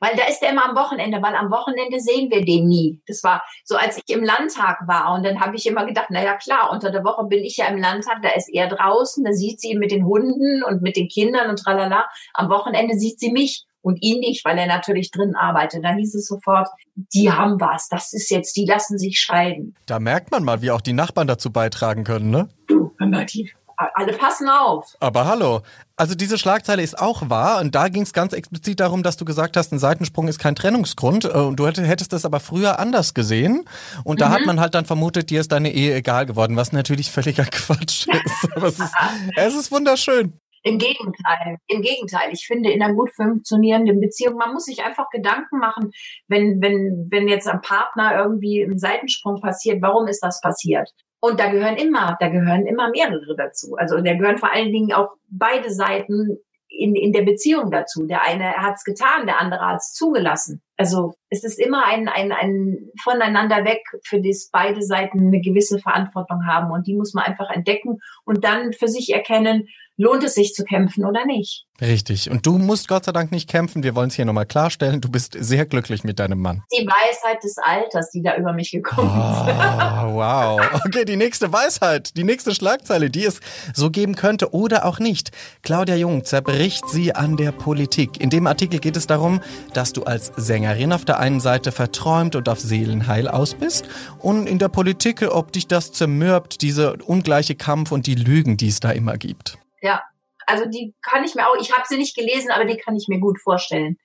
[0.00, 3.00] weil da ist er immer am Wochenende, weil am Wochenende sehen wir den nie.
[3.06, 5.14] Das war so, als ich im Landtag war.
[5.14, 7.66] Und dann habe ich immer gedacht, na ja klar, unter der Woche bin ich ja
[7.66, 10.96] im Landtag, da ist er draußen, da sieht sie ihn mit den Hunden und mit
[10.96, 12.06] den Kindern und tralala.
[12.34, 15.84] Am Wochenende sieht sie mich und ihn nicht, weil er natürlich drin arbeitet.
[15.84, 19.74] Da hieß es sofort, die haben was, das ist jetzt, die lassen sich scheiden.
[19.86, 22.48] Da merkt man mal, wie auch die Nachbarn dazu beitragen können, ne?
[22.68, 23.52] Du, die
[23.94, 24.96] alle passen auf.
[25.00, 25.62] Aber hallo,
[25.96, 29.24] also diese Schlagzeile ist auch wahr und da ging es ganz explizit darum, dass du
[29.24, 33.14] gesagt hast, ein Seitensprung ist kein Trennungsgrund äh, und du hättest das aber früher anders
[33.14, 33.64] gesehen
[34.04, 34.32] und da mhm.
[34.32, 38.06] hat man halt dann vermutet, dir ist deine Ehe egal geworden, was natürlich völliger Quatsch
[38.24, 38.56] ist.
[38.56, 38.94] aber es ist,
[39.36, 40.32] es ist wunderschön.
[40.64, 42.30] Im Gegenteil, im Gegenteil.
[42.32, 45.90] Ich finde, in einer gut funktionierenden Beziehung, man muss sich einfach Gedanken machen,
[46.28, 50.88] wenn, wenn, wenn jetzt am Partner irgendwie ein Seitensprung passiert, warum ist das passiert?
[51.24, 53.76] Und da gehören immer, da gehören immer mehrere dazu.
[53.76, 58.06] Also da gehören vor allen Dingen auch beide Seiten in, in der Beziehung dazu.
[58.06, 60.62] Der eine hat es getan, der andere hat es zugelassen.
[60.76, 65.78] Also es ist immer ein, ein, ein voneinander weg, für das beide Seiten eine gewisse
[65.78, 66.70] Verantwortung haben.
[66.70, 70.64] Und die muss man einfach entdecken und dann für sich erkennen, lohnt es sich zu
[70.64, 71.66] kämpfen oder nicht.
[71.80, 72.30] Richtig.
[72.30, 73.82] Und du musst Gott sei Dank nicht kämpfen.
[73.82, 75.00] Wir wollen es hier nochmal klarstellen.
[75.00, 76.62] Du bist sehr glücklich mit deinem Mann.
[76.72, 79.48] Die Weisheit des Alters, die da über mich gekommen oh, ist.
[80.14, 80.60] wow.
[80.86, 83.40] Okay, die nächste Weisheit, die nächste Schlagzeile, die es
[83.74, 85.32] so geben könnte oder auch nicht.
[85.62, 88.20] Claudia Jung zerbricht sie an der Politik.
[88.20, 89.40] In dem Artikel geht es darum,
[89.74, 90.32] dass du als
[90.72, 93.84] Sängerin auf der einen Seite verträumt und auf Seelenheil aus bist
[94.20, 98.68] und in der Politik, ob dich das zermürbt, diese ungleiche Kampf und die Lügen, die
[98.68, 99.58] es da immer gibt.
[99.82, 100.02] Ja,
[100.46, 103.06] also die kann ich mir auch, ich habe sie nicht gelesen, aber die kann ich
[103.06, 103.98] mir gut vorstellen.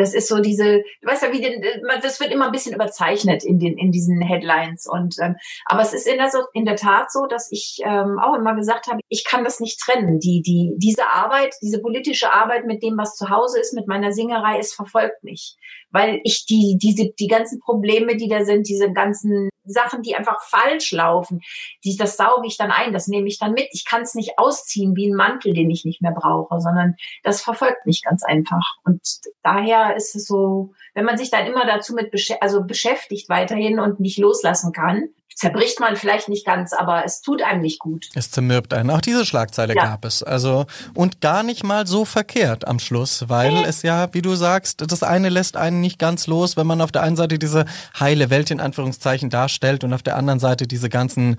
[0.00, 1.62] Das ist so diese, du weißt ja, wie den,
[2.02, 5.36] das wird immer ein bisschen überzeichnet in den in diesen Headlines und ähm,
[5.66, 8.86] aber es ist in der, in der Tat so, dass ich ähm, auch immer gesagt
[8.86, 10.18] habe, ich kann das nicht trennen.
[10.18, 14.12] Die die diese Arbeit, diese politische Arbeit mit dem, was zu Hause ist, mit meiner
[14.12, 15.56] Singerei, es verfolgt mich,
[15.90, 20.42] weil ich die diese die ganzen Probleme, die da sind, diese ganzen Sachen, die einfach
[20.42, 21.40] falsch laufen,
[21.84, 23.68] die, das sauge ich dann ein, das nehme ich dann mit.
[23.72, 27.42] Ich kann es nicht ausziehen wie ein Mantel, den ich nicht mehr brauche, sondern das
[27.42, 28.76] verfolgt mich ganz einfach.
[28.84, 29.00] Und
[29.42, 34.00] daher ist es so, wenn man sich dann immer dazu mit also beschäftigt weiterhin und
[34.00, 38.08] nicht loslassen kann, zerbricht man vielleicht nicht ganz, aber es tut einem nicht gut.
[38.14, 38.90] Es zermürbt einen.
[38.90, 39.82] Auch diese Schlagzeile ja.
[39.82, 40.22] gab es.
[40.22, 43.64] Also, und gar nicht mal so verkehrt am Schluss, weil nee.
[43.64, 46.92] es ja, wie du sagst, das eine lässt einen nicht ganz los, wenn man auf
[46.92, 47.64] der einen Seite diese
[47.98, 51.36] heile Welt in Anführungszeichen darstellt und auf der anderen Seite diese ganzen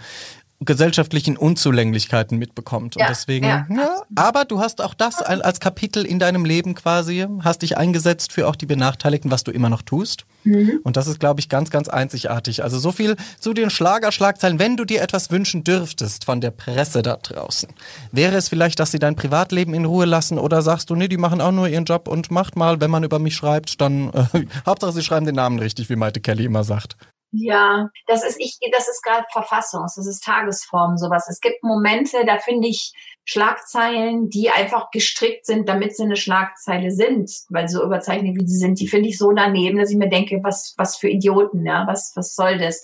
[0.64, 2.96] gesellschaftlichen Unzulänglichkeiten mitbekommt.
[2.96, 3.66] Und ja, deswegen, ja.
[3.70, 4.02] ja.
[4.16, 8.48] Aber du hast auch das als Kapitel in deinem Leben quasi, hast dich eingesetzt für
[8.48, 10.26] auch die Benachteiligten, was du immer noch tust.
[10.44, 10.80] Mhm.
[10.84, 12.64] Und das ist, glaube ich, ganz, ganz einzigartig.
[12.64, 14.60] Also so viel zu den Schlagerschlagzeilen.
[14.60, 17.70] Wenn du dir etwas wünschen dürftest von der Presse da draußen,
[18.12, 21.18] wäre es vielleicht, dass sie dein Privatleben in Ruhe lassen oder sagst du, nee, die
[21.18, 24.46] machen auch nur ihren Job und macht mal, wenn man über mich schreibt, dann äh,
[24.66, 26.98] Hauptsache sie schreiben den Namen richtig, wie Maite Kelly immer sagt.
[27.32, 31.30] Ja, das ist ich, das ist gerade Verfassungs, das ist Tagesform, sowas.
[31.30, 36.92] Es gibt Momente, da finde ich Schlagzeilen, die einfach gestrickt sind, damit sie eine Schlagzeile
[36.92, 40.10] sind, weil so überzeichnet wie sie sind, die finde ich so daneben, dass ich mir
[40.10, 42.84] denke, was, was für Idioten, ja, was, was soll das?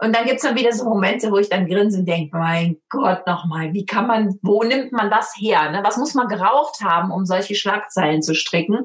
[0.00, 3.26] Und dann gibt's dann wieder so Momente, wo ich dann grinse und denke, mein Gott,
[3.26, 5.70] nochmal, wie kann man, wo nimmt man das her?
[5.70, 5.80] Ne?
[5.82, 8.84] Was muss man geraucht haben, um solche Schlagzeilen zu stricken?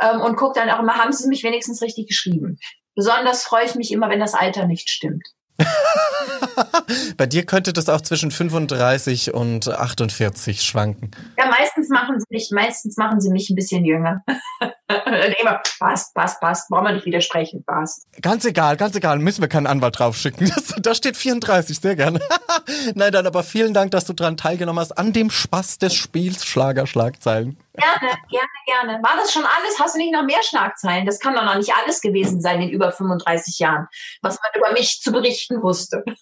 [0.00, 2.58] Ähm, und guck dann auch immer, haben sie mich wenigstens richtig geschrieben?
[2.98, 5.24] Besonders freue ich mich immer, wenn das Alter nicht stimmt.
[7.16, 11.12] Bei dir könnte das auch zwischen 35 und 48 schwanken.
[11.38, 14.24] Ja, meistens machen sie mich, meistens machen sie mich ein bisschen jünger.
[14.88, 16.68] immer, passt, passt, passt.
[16.68, 18.06] Brauchen wir nicht widersprechen, passt.
[18.22, 19.18] Ganz egal, ganz egal.
[19.18, 20.50] Müssen wir keinen Anwalt draufschicken.
[20.78, 22.20] da steht 34, sehr gerne.
[22.94, 26.46] Nein, dann aber vielen Dank, dass du daran teilgenommen hast, an dem Spaß des Spiels
[26.46, 27.58] Schlagerschlagzeilen.
[27.74, 29.02] Gerne, gerne, gerne.
[29.02, 29.78] War das schon alles?
[29.78, 31.06] Hast du nicht noch mehr Schlagzeilen?
[31.06, 33.86] Das kann doch noch nicht alles gewesen sein in über 35 Jahren,
[34.22, 36.04] was man über mich zu berichten wusste.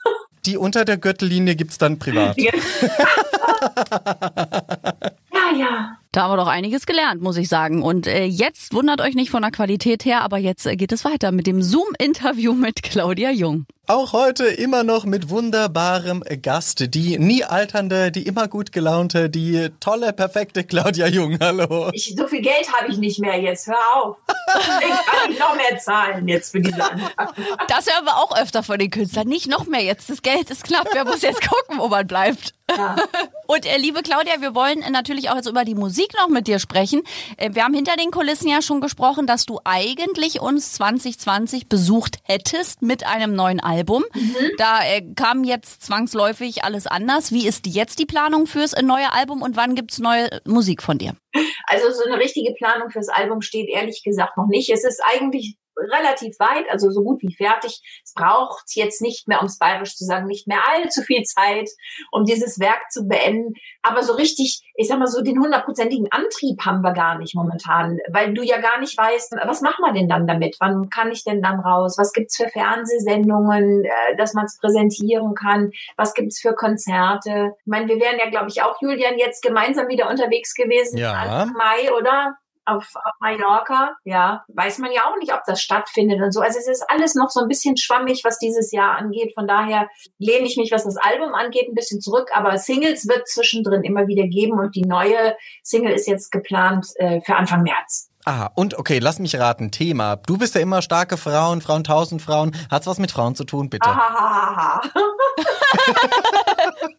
[0.45, 2.37] Die unter der Gürtellinie gibt es dann privat.
[2.39, 2.53] ja,
[5.57, 5.99] ja.
[6.17, 7.83] Da haben wir doch einiges gelernt, muss ich sagen.
[7.83, 11.05] Und äh, jetzt wundert euch nicht von der Qualität her, aber jetzt äh, geht es
[11.05, 13.67] weiter mit dem Zoom-Interview mit Claudia Jung.
[13.89, 19.69] Auch heute immer noch mit wunderbarem Gast, die nie alternde, die immer gut gelaunte, die
[19.79, 21.39] tolle, perfekte Claudia Jung.
[21.39, 21.91] Hallo.
[21.93, 23.69] Ich, so viel Geld habe ich nicht mehr jetzt.
[23.69, 24.17] Hör auf.
[24.57, 27.29] Ich kann nicht noch mehr zahlen jetzt für diese Anfang.
[27.69, 29.29] Das hören wir auch öfter von den Künstlern.
[29.29, 30.11] Nicht noch mehr jetzt.
[30.11, 30.89] Das Geld ist knapp.
[30.93, 32.55] Wer muss jetzt gucken, wo man bleibt?
[32.77, 32.97] Ja.
[33.47, 36.59] Und äh, liebe Claudia, wir wollen natürlich auch jetzt über die Musik noch mit dir
[36.59, 37.03] sprechen.
[37.37, 42.19] Äh, wir haben hinter den Kulissen ja schon gesprochen, dass du eigentlich uns 2020 besucht
[42.25, 44.05] hättest mit einem neuen Album.
[44.59, 47.33] Da äh, kam jetzt zwangsläufig alles anders.
[47.33, 50.99] Wie ist jetzt die Planung fürs äh, neue Album und wann gibt's neue Musik von
[50.99, 51.15] dir?
[51.67, 54.71] Also so eine richtige Planung fürs Album steht ehrlich gesagt noch nicht.
[54.71, 57.81] Es ist eigentlich relativ weit, also so gut wie fertig.
[58.05, 61.69] Es braucht jetzt nicht mehr, um es bayerisch zu sagen, nicht mehr allzu viel Zeit,
[62.11, 63.55] um dieses Werk zu beenden.
[63.83, 67.99] Aber so richtig, ich sag mal so, den hundertprozentigen Antrieb haben wir gar nicht momentan,
[68.11, 70.57] weil du ja gar nicht weißt, was machen wir denn dann damit?
[70.61, 71.97] Wann kann ich denn dann raus?
[71.99, 75.71] Was gibt's für Fernsehsendungen, äh, dass man es präsentieren kann?
[75.97, 77.53] Was gibt's für Konzerte?
[77.59, 81.13] Ich meine, wir wären ja, glaube ich, auch, Julian, jetzt gemeinsam wieder unterwegs gewesen Ja.
[81.13, 82.37] Anfang Mai, oder?
[82.67, 86.41] Auf, auf Mallorca, ja, weiß man ja auch nicht, ob das stattfindet und so.
[86.41, 89.33] Also es ist alles noch so ein bisschen schwammig, was dieses Jahr angeht.
[89.35, 92.31] Von daher lehne ich mich, was das Album angeht, ein bisschen zurück.
[92.35, 97.21] Aber Singles wird zwischendrin immer wieder geben und die neue Single ist jetzt geplant äh,
[97.21, 98.06] für Anfang März.
[98.29, 99.71] Ah, und okay, lass mich raten.
[99.71, 100.17] Thema.
[100.17, 102.57] Du bist ja immer starke Frauen, Frauen, tausend Frauen.
[102.69, 103.87] Hat's was mit Frauen zu tun, bitte?
[103.89, 104.81] Ahahaha.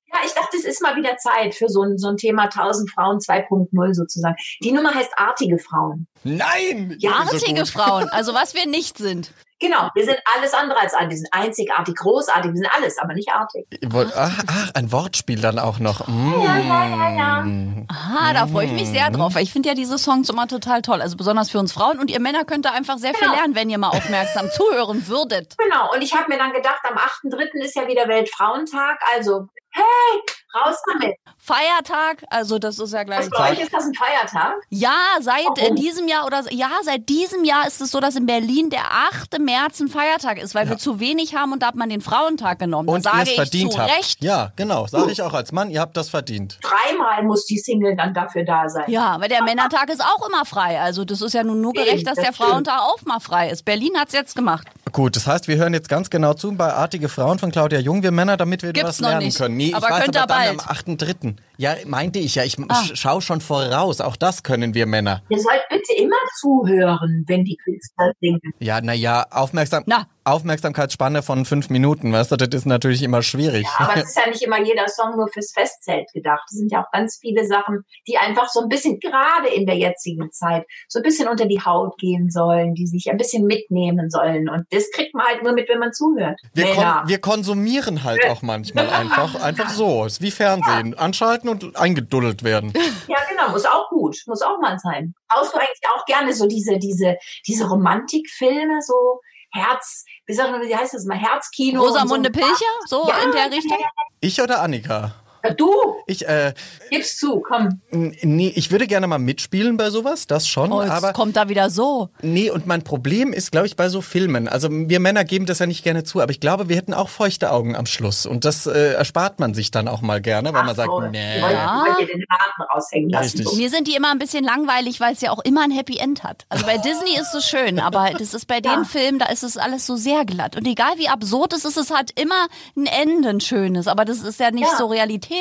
[0.07, 2.89] ja, ich dachte, es ist mal wieder Zeit für so ein, so ein Thema 1000
[2.89, 4.37] Frauen 2.0 sozusagen.
[4.63, 6.07] Die Nummer heißt Artige Frauen.
[6.23, 6.95] Nein!
[6.99, 7.69] Ja, So Artige gut.
[7.69, 9.33] Frauen, also was wir nicht sind.
[9.59, 11.09] Genau, wir sind alles andere als artig.
[11.09, 13.65] Wir sind einzigartig, großartig, wir sind alles, aber nicht artig.
[13.87, 16.07] Wollt- Ach, ach, ein Wortspiel dann auch noch.
[16.07, 16.41] Mm.
[16.43, 17.45] Ja, ja, ja, ja.
[17.89, 20.81] Ah, da freue ich mich sehr drauf, weil ich finde ja diese Songs immer total
[20.81, 21.01] toll.
[21.01, 23.35] Also besonders für uns Frauen und ihr Männer könnt da einfach sehr viel Genau.
[23.39, 25.55] lernen, wenn ihr mal aufmerksam zuhören würdet.
[25.57, 27.63] Genau, und ich habe mir dann gedacht, am 8.3.
[27.63, 30.21] ist ja wieder Weltfrauentag, also hey,
[30.55, 31.15] raus damit.
[31.39, 33.19] Feiertag, also das ist ja gleich.
[33.19, 34.55] Was bei euch ist das ein Feiertag?
[34.69, 35.75] Ja, seit äh, Warum?
[35.77, 39.39] diesem Jahr oder ja, seit diesem Jahr ist es so, dass in Berlin der 8.
[39.39, 42.59] März ein Feiertag ist, weil wir zu wenig haben und da hat man den Frauentag
[42.59, 42.89] genommen.
[42.89, 43.97] Und da ihr sage es ich verdient zu habt.
[43.97, 44.23] Recht.
[44.23, 44.87] Ja, genau.
[44.87, 46.59] Sage ich auch als Mann, ihr habt das verdient.
[46.61, 48.85] Dreimal muss die Single dann dafür da sein.
[48.87, 50.81] Ja, weil der Männertag ist auch immer frei.
[50.81, 52.33] Also das ist ja nun nur gerecht, dass das der.
[52.33, 53.63] Frauentag auch mal frei ist.
[53.63, 54.67] Berlin hat's jetzt gemacht.
[54.91, 58.03] Gut, das heißt, wir hören jetzt ganz genau zu bei Artige Frauen von Claudia Jung,
[58.03, 59.37] wir Männer, damit wir Gibt's was noch lernen nicht.
[59.37, 59.57] können.
[59.57, 60.69] Nee, Aber ich weiß könnt ihr aber dann bald.
[60.69, 61.35] am 8.3.
[61.59, 62.43] Ja, meinte ich ja.
[62.43, 62.81] Ich Ah.
[62.81, 63.99] sch- schau schon voraus.
[63.99, 65.23] Auch das können wir Männer.
[65.29, 68.39] Ihr sollt bitte immer zuhören, wenn die Künstler singen.
[68.59, 70.05] Ja, naja, aufmerksam, Na.
[70.23, 73.65] Aufmerksamkeitsspanne von fünf Minuten, weißt du, das ist natürlich immer schwierig.
[73.77, 76.43] Aber es ist ja nicht immer jeder Song nur fürs Festzelt gedacht.
[76.51, 79.77] Es sind ja auch ganz viele Sachen, die einfach so ein bisschen, gerade in der
[79.77, 84.09] jetzigen Zeit, so ein bisschen unter die Haut gehen sollen, die sich ein bisschen mitnehmen
[84.09, 84.47] sollen.
[84.49, 86.39] Und das kriegt man halt nur mit, wenn man zuhört.
[86.53, 90.05] Wir, kon wir konsumieren halt auch manchmal einfach, einfach so.
[90.05, 90.97] Ist wie Fernsehen.
[90.97, 92.73] Anschalten und eingeduddelt werden.
[93.07, 95.13] Ja, genau, muss auch gut, muss auch mal sein.
[95.31, 97.17] Schaust du eigentlich auch gerne so diese, diese,
[97.47, 101.81] diese Romantikfilme, so Herz, wie sagt man, wie heißt das mal, Herzkino?
[101.81, 102.39] und Rosamunde so.
[102.39, 103.77] Pilcher, so Ja, in der Richtung?
[104.19, 105.13] Ich oder Annika?
[105.55, 105.69] Du,
[106.07, 106.53] Ich, äh,
[106.89, 107.81] gib's zu, komm.
[107.91, 111.49] nee, ich würde gerne mal mitspielen bei sowas, das schon, Oh, jetzt aber kommt da
[111.49, 112.09] wieder so.
[112.21, 115.59] nee, und mein Problem ist, glaube ich, bei so Filmen, also wir Männer geben das
[115.59, 118.45] ja nicht gerne zu, aber ich glaube, wir hätten auch feuchte Augen am Schluss und
[118.45, 121.39] das äh, erspart man sich dann auch mal gerne, weil man sagt, so, nee.
[121.39, 121.85] Ja.
[121.99, 123.23] den Haken raushängen lassen.
[123.37, 123.47] Richtig.
[123.47, 123.55] So.
[123.55, 126.23] Mir sind die immer ein bisschen langweilig, weil es ja auch immer ein Happy End
[126.23, 126.45] hat.
[126.49, 128.83] Also bei Disney ist es schön, aber das ist bei den Ja.
[128.83, 130.55] Filmen, da ist es alles so sehr glatt.
[130.55, 133.87] Und egal wie absurd es ist, es hat immer ein Ende, ein schönes.
[133.87, 134.77] Aber das ist ja nicht Ja.
[134.77, 134.85] so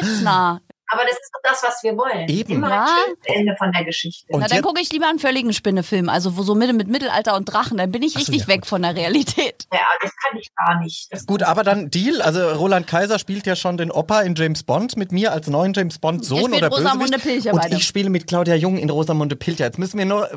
[0.03, 0.61] 是呐。
[0.89, 2.29] Aber das ist doch das, was wir wollen.
[2.29, 2.53] Eben.
[2.55, 2.83] Immer Ja.
[2.85, 4.27] ein schönes Ende von der Geschichte.
[4.33, 7.35] Und Na, dann gucke ich lieber einen völligen Spinnefilm, also wo so mit, mit Mittelalter
[7.37, 8.69] und Drachen, dann bin ich Ach so, richtig ja, weg gut.
[8.69, 9.67] von der Realität.
[9.73, 11.09] ja, das kann ich gar nicht.
[11.13, 12.23] Das Gut, aber dann Deal.
[12.23, 15.73] Also Roland Kaiser spielt ja schon den Opa in James Bond mit mir als neuen
[15.75, 17.19] James Bond Sohn spielt oder Rosamunde.
[17.19, 17.77] Pilcher Und beide.
[17.77, 19.65] ich spiele mit Claudia Jung in Rosamunde Pilcher.
[19.65, 20.29] Jetzt müssen wir nur,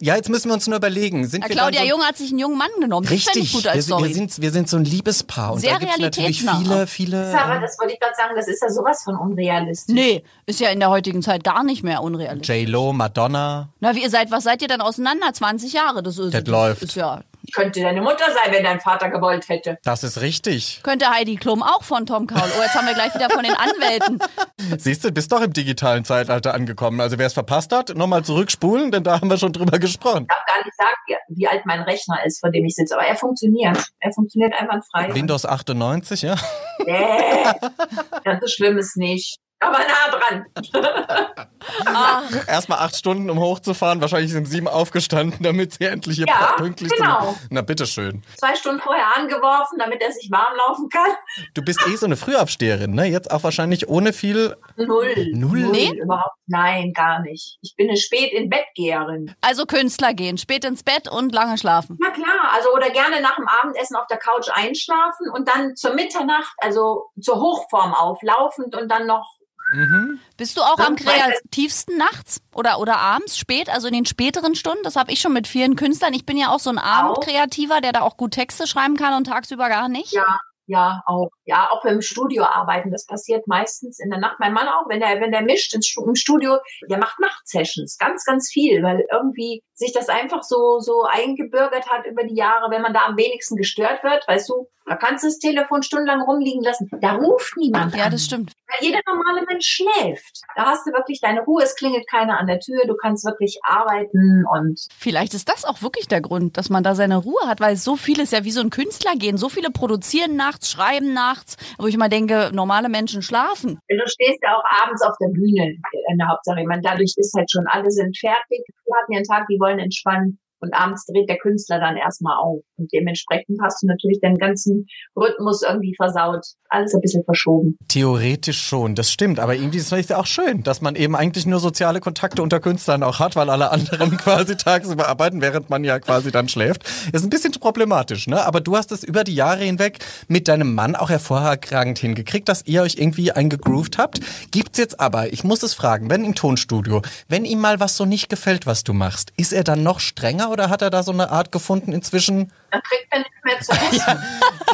[0.00, 1.26] ja, jetzt müssen wir uns nur überlegen.
[1.26, 3.06] Sind Na, wir Claudia so, Jung hat sich einen jungen Mann genommen.
[3.08, 4.14] Das fände ich Richtig, gut wir, als sind- wir, Story.
[4.14, 5.52] sind, wir sind so ein Liebespaar.
[5.52, 7.30] Und Sehr da gibt's natürlich viele, viele.
[7.32, 9.94] ähm, das wollte ich gerade sagen, das ist ja sowas von unrealistisch.
[9.98, 12.54] Nee, ist ja in der heutigen Zeit gar nicht mehr unrealistisch.
[12.56, 13.68] J-Lo, Madonna.
[13.80, 15.32] Na, wie ihr seid, was seid ihr denn auseinander?
[15.32, 16.82] 20 Jahre, das ist, Das das läuft.
[16.82, 17.22] ist ja.
[17.54, 19.78] Könnte deine Mutter sein, wenn dein Vater gewollt hätte.
[19.82, 20.80] Das ist richtig.
[20.82, 22.42] Könnte Heidi Klum auch von Tom Kaul.
[22.58, 24.18] Oh, jetzt haben wir gleich wieder von den Anwälten.
[24.78, 27.00] Siehst du, bist doch im digitalen Zeitalter angekommen.
[27.00, 30.26] Also wer es verpasst hat, nochmal zurückspulen, denn da haben wir schon drüber gesprochen.
[30.28, 30.96] Ich darf gar nicht sagen,
[31.28, 32.94] wie, wie alt mein Rechner ist, vor dem ich sitze.
[32.94, 33.78] Aber er funktioniert.
[34.00, 35.14] Er funktioniert einwandfrei.
[35.14, 36.36] Windows 98, ja.
[36.84, 37.44] Nee,
[38.24, 39.38] ganz so schlimm ist nicht.
[39.60, 40.46] Aber nah dran.
[42.46, 44.00] Erstmal acht Stunden, um hochzufahren.
[44.00, 47.32] Wahrscheinlich sind sieben aufgestanden, damit sie endlich hier Ja, pünktlich genau.
[47.32, 47.48] sind.
[47.50, 48.22] Na, bitteschön.
[48.36, 51.10] Zwei Stunden vorher angeworfen, damit er sich warm laufen kann.
[51.54, 53.06] Du bist eh so eine Frühaufsteherin, ne?
[53.06, 54.56] Jetzt auch wahrscheinlich ohne viel.
[54.76, 55.14] Null.
[55.32, 55.66] Null?
[55.68, 55.90] Nee?
[56.00, 56.36] Überhaupt.
[56.46, 57.58] Nein, gar nicht.
[57.60, 59.34] Ich bin eine spät in Bettgeherin.
[59.40, 61.98] Also Künstler gehen, spät ins Bett und lange schlafen.
[62.00, 65.94] Na klar, also oder gerne nach dem Abendessen auf der Couch einschlafen und dann zur
[65.94, 69.36] Mitternacht, also zur Hochform auflaufend und dann noch
[69.72, 70.18] Mhm.
[70.36, 74.82] Bist du auch am kreativsten nachts oder, oder abends, spät, also in den späteren Stunden?
[74.82, 76.14] Das habe ich schon mit vielen Künstlern.
[76.14, 79.24] Ich bin ja auch so ein Abendkreativer, der da auch gut Texte schreiben kann und
[79.24, 80.12] tagsüber gar nicht.
[80.12, 81.30] Ja, ja, auch.
[81.48, 82.90] Ja, auch im Studio arbeiten.
[82.90, 84.36] Das passiert meistens in der Nacht.
[84.38, 86.58] Mein Mann auch, wenn der, wenn der mischt ins im Studio,
[86.90, 87.96] der macht Nachtsessions.
[87.98, 92.70] Ganz, ganz viel, weil irgendwie sich das einfach so, so eingebürgert hat über die Jahre,
[92.70, 94.26] wenn man da am wenigsten gestört wird.
[94.28, 96.90] Weißt du, da kannst du das Telefon stundenlang rumliegen lassen.
[97.00, 98.10] Da ruft niemand Ja, an.
[98.12, 98.52] das stimmt.
[98.66, 100.40] Weil jeder normale Mensch schläft.
[100.56, 101.62] Da hast du wirklich deine Ruhe.
[101.62, 102.80] Es klingelt keiner an der Tür.
[102.86, 106.94] Du kannst wirklich arbeiten und Vielleicht ist das auch wirklich der Grund, dass man da
[106.94, 109.36] seine Ruhe hat, weil so viele ist ja wie so ein Künstler gehen.
[109.36, 113.78] So viele produzieren nachts, schreiben nachts, wo ich mal denke, normale Menschen schlafen.
[113.88, 115.74] Du stehst ja auch abends auf der Bühne
[116.10, 116.60] in der Hauptsache.
[116.60, 118.64] Ich meine, dadurch ist halt schon, alle sind fertig.
[119.00, 120.38] Hatten einen Tag, die wollen entspannen.
[120.60, 122.62] Und abends dreht der Künstler dann erstmal auf.
[122.76, 124.86] Und dementsprechend hast du natürlich deinen ganzen
[125.16, 126.44] Rhythmus irgendwie versaut.
[126.70, 127.76] Alles ein bisschen verschoben.
[127.88, 129.40] Theoretisch schon, das stimmt.
[129.40, 132.60] Aber irgendwie ist es ja auch schön, dass man eben eigentlich nur soziale Kontakte unter
[132.60, 136.82] Künstlern auch hat, weil alle anderen quasi tagsüber arbeiten, während man ja quasi dann schläft.
[137.12, 138.44] Ist ein bisschen problematisch, ne?
[138.44, 139.98] Aber du hast es über die Jahre hinweg
[140.28, 144.20] mit deinem Mann auch hervorragend hingekriegt, dass ihr euch irgendwie eingegroovt habt.
[144.50, 148.04] Gibt's jetzt aber, ich muss es fragen, wenn im Tonstudio, wenn ihm mal was so
[148.04, 151.12] nicht gefällt, was du machst, ist er dann noch strenger oder hat er da so
[151.12, 152.52] eine Art gefunden inzwischen?
[152.70, 154.22] Dann kriegt er nicht mehr zu essen.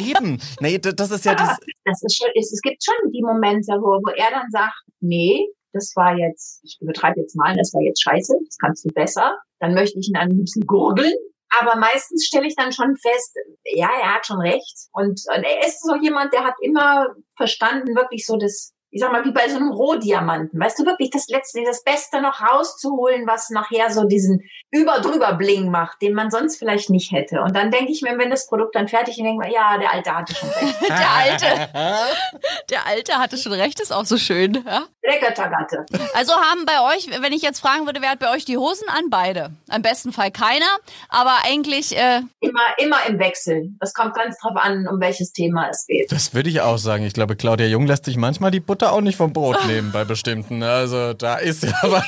[0.03, 0.41] Eben.
[0.59, 3.99] Nee, das ist ja dieses, Das ist schon, es, es gibt schon die Momente, wo,
[4.03, 8.01] wo er dann sagt, nee, das war jetzt, ich übertreibe jetzt mal, das war jetzt
[8.01, 9.37] scheiße, das kannst du besser.
[9.59, 11.13] Dann möchte ich ihn am liebsten gurgeln.
[11.59, 14.89] Aber meistens stelle ich dann schon fest, ja, er hat schon recht.
[14.91, 17.07] Und, und er ist so jemand, der hat immer
[17.37, 20.57] verstanden, wirklich so das, ich sag mal, wie bei so einem Rohdiamanten.
[20.57, 24.41] Weißt du, wirklich das Letzte, das Beste noch rauszuholen, was nachher so diesen
[24.71, 27.41] über-drüber Bling macht, den man sonst vielleicht nicht hätte.
[27.41, 29.77] Und dann denke ich mir, wenn das Produkt dann fertig ist, denke ich mir, ja,
[29.77, 30.75] der Alte hatte schon recht.
[30.87, 31.69] Der Alte,
[32.69, 34.63] der Alte hatte schon recht, ist auch so schön.
[34.65, 34.83] Ja?
[35.03, 35.85] Der Göttergatte.
[36.13, 38.87] Also haben bei euch, wenn ich jetzt fragen würde, wer hat bei euch die Hosen
[38.87, 39.09] an?
[39.09, 39.51] Beide.
[39.73, 40.65] Im besten Fall keiner,
[41.09, 43.71] aber eigentlich, äh, Immer, immer im Wechsel.
[43.79, 46.11] Das kommt ganz drauf an, um welches Thema es geht.
[46.11, 47.03] Das würde ich auch sagen.
[47.03, 50.03] Ich glaube, Claudia Jung lässt sich manchmal die Butter auch nicht vom Brot nehmen bei
[50.03, 50.63] bestimmten.
[50.63, 52.03] Also da ist ja aber.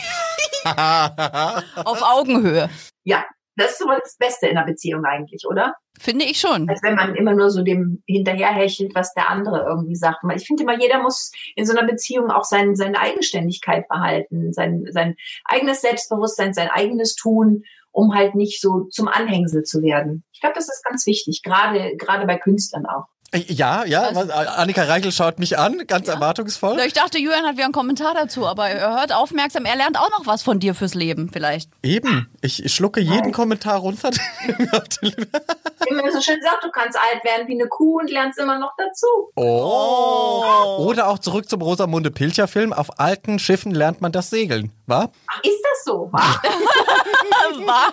[1.85, 2.69] auf Augenhöhe.
[3.03, 3.23] Ja,
[3.57, 5.75] das ist das Beste in einer Beziehung eigentlich, oder?
[5.99, 6.69] Finde ich schon.
[6.69, 10.19] Als wenn man immer nur so dem hinterherhechelt, was der andere irgendwie sagt.
[10.21, 14.53] Weil Ich finde immer, jeder muss in so einer Beziehung auch sein, seine Eigenständigkeit behalten,
[14.53, 15.15] sein, sein
[15.45, 20.23] eigenes Selbstbewusstsein, sein eigenes Tun, um halt nicht so zum Anhängsel zu werden.
[20.31, 23.07] Ich glaube, das ist ganz wichtig, gerade, gerade bei Künstlern auch.
[23.47, 26.77] Ja, ja, Also- Annika Reichel schaut mich an, ganz erwartungsvoll.
[26.77, 29.65] Ja, Ich dachte, Julian hat wieder einen Kommentar dazu, aber er hört aufmerksam.
[29.65, 31.69] Er lernt auch noch was von dir fürs Leben, vielleicht.
[31.83, 34.11] Eben, ich schlucke jeden Kommentar runter.
[35.89, 38.59] Wie man so schön sagt, du kannst alt werden wie eine Kuh und lernst immer
[38.59, 39.07] noch dazu.
[39.35, 40.77] oh.
[40.79, 42.73] Oder auch zurück zum Rosamunde Pilcher Film.
[42.73, 45.09] Auf alten Schiffen lernt man das Segeln, wa?
[45.27, 46.11] Ach, ist das so?
[47.65, 47.87] Wa?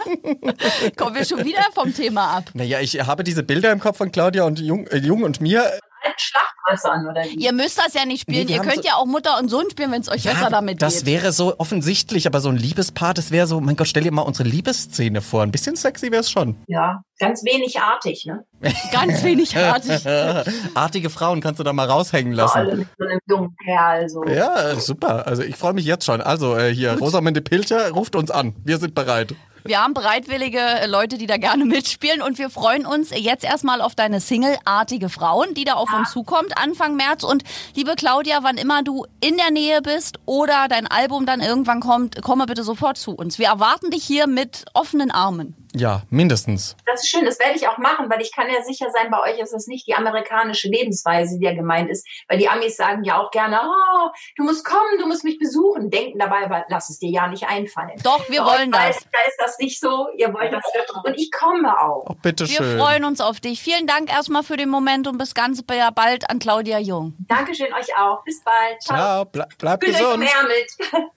[0.97, 2.45] Kommen wir schon wieder vom Thema ab.
[2.55, 5.71] Naja, ich habe diese Bilder im Kopf von Claudia und Jung, äh, Jung und mir.
[6.05, 7.35] Alten Schlachtrössern oder wie?
[7.37, 8.47] Ihr müsst das ja nicht spielen.
[8.47, 10.83] Nee, Ihr könnt so- ja auch Mutter und Sohn spielen, wenn es euch besser damit
[10.83, 11.07] das geht.
[11.07, 14.23] wäre so offensichtlich, aber so ein Liebespaar, das wäre so, mein Gott, stell dir mal
[14.23, 15.43] unsere Liebesszene vor.
[15.43, 16.57] Ein bisschen sexy wäre es schon.
[16.67, 18.45] Ja, ganz wenig artig, ne?
[18.93, 20.05] Ganz wenig artig.
[20.75, 22.79] Artige Frauen kannst du da mal raushängen Alle lassen.
[22.79, 24.25] mit so einem jungen Kerl, so.
[24.25, 25.27] Ja, super.
[25.27, 26.21] Also ich freue mich jetzt schon.
[26.21, 28.55] Also äh, hier, Rosamunde Pilcher ruft uns an.
[28.65, 29.35] Wir sind bereit.
[29.67, 33.81] Wir haben bereitwillige äh, Leute, die da gerne mitspielen und wir freuen uns jetzt erstmal
[33.81, 37.23] auf deine Single Artige Frauen, die da auf uns zukommt Anfang März.
[37.23, 37.45] Und
[37.75, 42.21] liebe Claudia, wann immer du in der Nähe bist oder dein Album dann irgendwann kommt,
[42.21, 43.39] komme bitte sofort zu uns.
[43.39, 45.64] Wir erwarten dich hier mit offenen Armen.
[45.77, 46.77] Ja, mindestens.
[46.87, 49.18] Das ist schön, das werde ich auch machen, weil ich kann ja sicher sein, bei
[49.20, 52.07] euch ist es nicht die amerikanische Lebensweise, die ja gemeint ist.
[52.29, 55.91] Weil die Amis sagen ja auch gerne, oh, du musst kommen, du musst mich besuchen.
[55.91, 57.99] Denken dabei, aber lass es dir ja nicht einfallen.
[58.05, 58.97] Doch, wir Bei wollen euch das.
[58.99, 61.05] weiß- Da ist das nicht so, ihr wollt das wirklich.
[61.05, 62.05] Und ich komme auch.
[62.09, 62.64] Oh, bitteschön.
[62.64, 63.61] Wir freuen uns auf dich.
[63.61, 67.14] Vielen Dank erstmal für den Moment und bis ganz bald an Claudia Jung.
[67.27, 68.22] Dankeschön euch auch.
[68.25, 68.81] Bis bald.
[68.81, 68.97] Ciao.
[68.97, 70.16] Ciao, ble bleib Fühlt euch gesund.
[70.22, 70.70] umärmelt.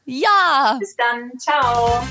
[0.05, 0.78] Ja!
[0.80, 1.32] Bis dann.
[1.38, 2.01] Ciao.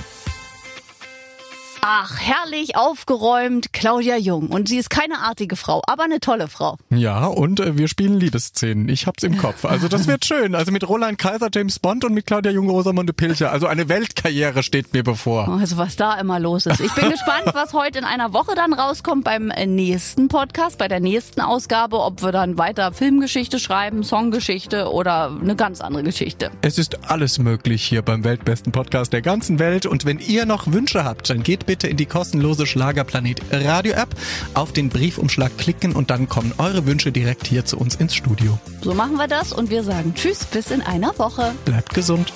[1.89, 4.49] Ach, herrlich aufgeräumt, Claudia Jung.
[4.49, 6.79] Und sie ist keine artige Frau, aber eine tolle Frau.
[6.91, 8.89] Ja, und äh, wir spielen Liebesszenen.
[8.89, 9.65] Ich hab's im Kopf.
[9.65, 10.57] Also das wird schön.
[10.57, 13.53] Also mit Roland Kaiser, James Bond und mit Claudia Jung, Rosamunde Pilcher.
[13.53, 15.47] Also eine Weltkarriere steht mir bevor.
[15.47, 16.81] Also was da immer los ist.
[16.81, 20.99] Ich bin gespannt, was heute in einer Woche dann rauskommt beim nächsten Podcast, bei der
[20.99, 26.51] nächsten Ausgabe, ob wir dann weiter Filmgeschichte schreiben, Songgeschichte oder eine ganz andere Geschichte.
[26.63, 29.87] Es ist alles möglich hier beim weltbesten Podcast der ganzen Welt.
[29.87, 33.93] Und wenn ihr noch Wünsche habt, dann geht bitte bitte in die kostenlose Schlagerplanet Radio
[33.93, 34.09] App,
[34.55, 38.59] auf den Briefumschlag klicken und dann kommen eure Wünsche direkt hier zu uns ins Studio.
[38.81, 41.53] So machen wir das und wir sagen Tschüss bis in einer Woche.
[41.67, 42.33] Bleibt gesund.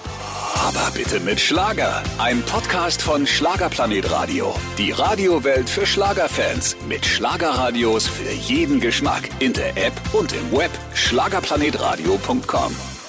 [0.69, 2.03] Aber bitte mit Schlager.
[2.19, 4.55] Ein Podcast von Schlagerplanet Radio.
[4.77, 6.77] Die Radiowelt für Schlagerfans.
[6.87, 9.31] Mit Schlagerradios für jeden Geschmack.
[9.39, 10.71] In der App und im Web.
[10.93, 13.00] Schlagerplanetradio.com.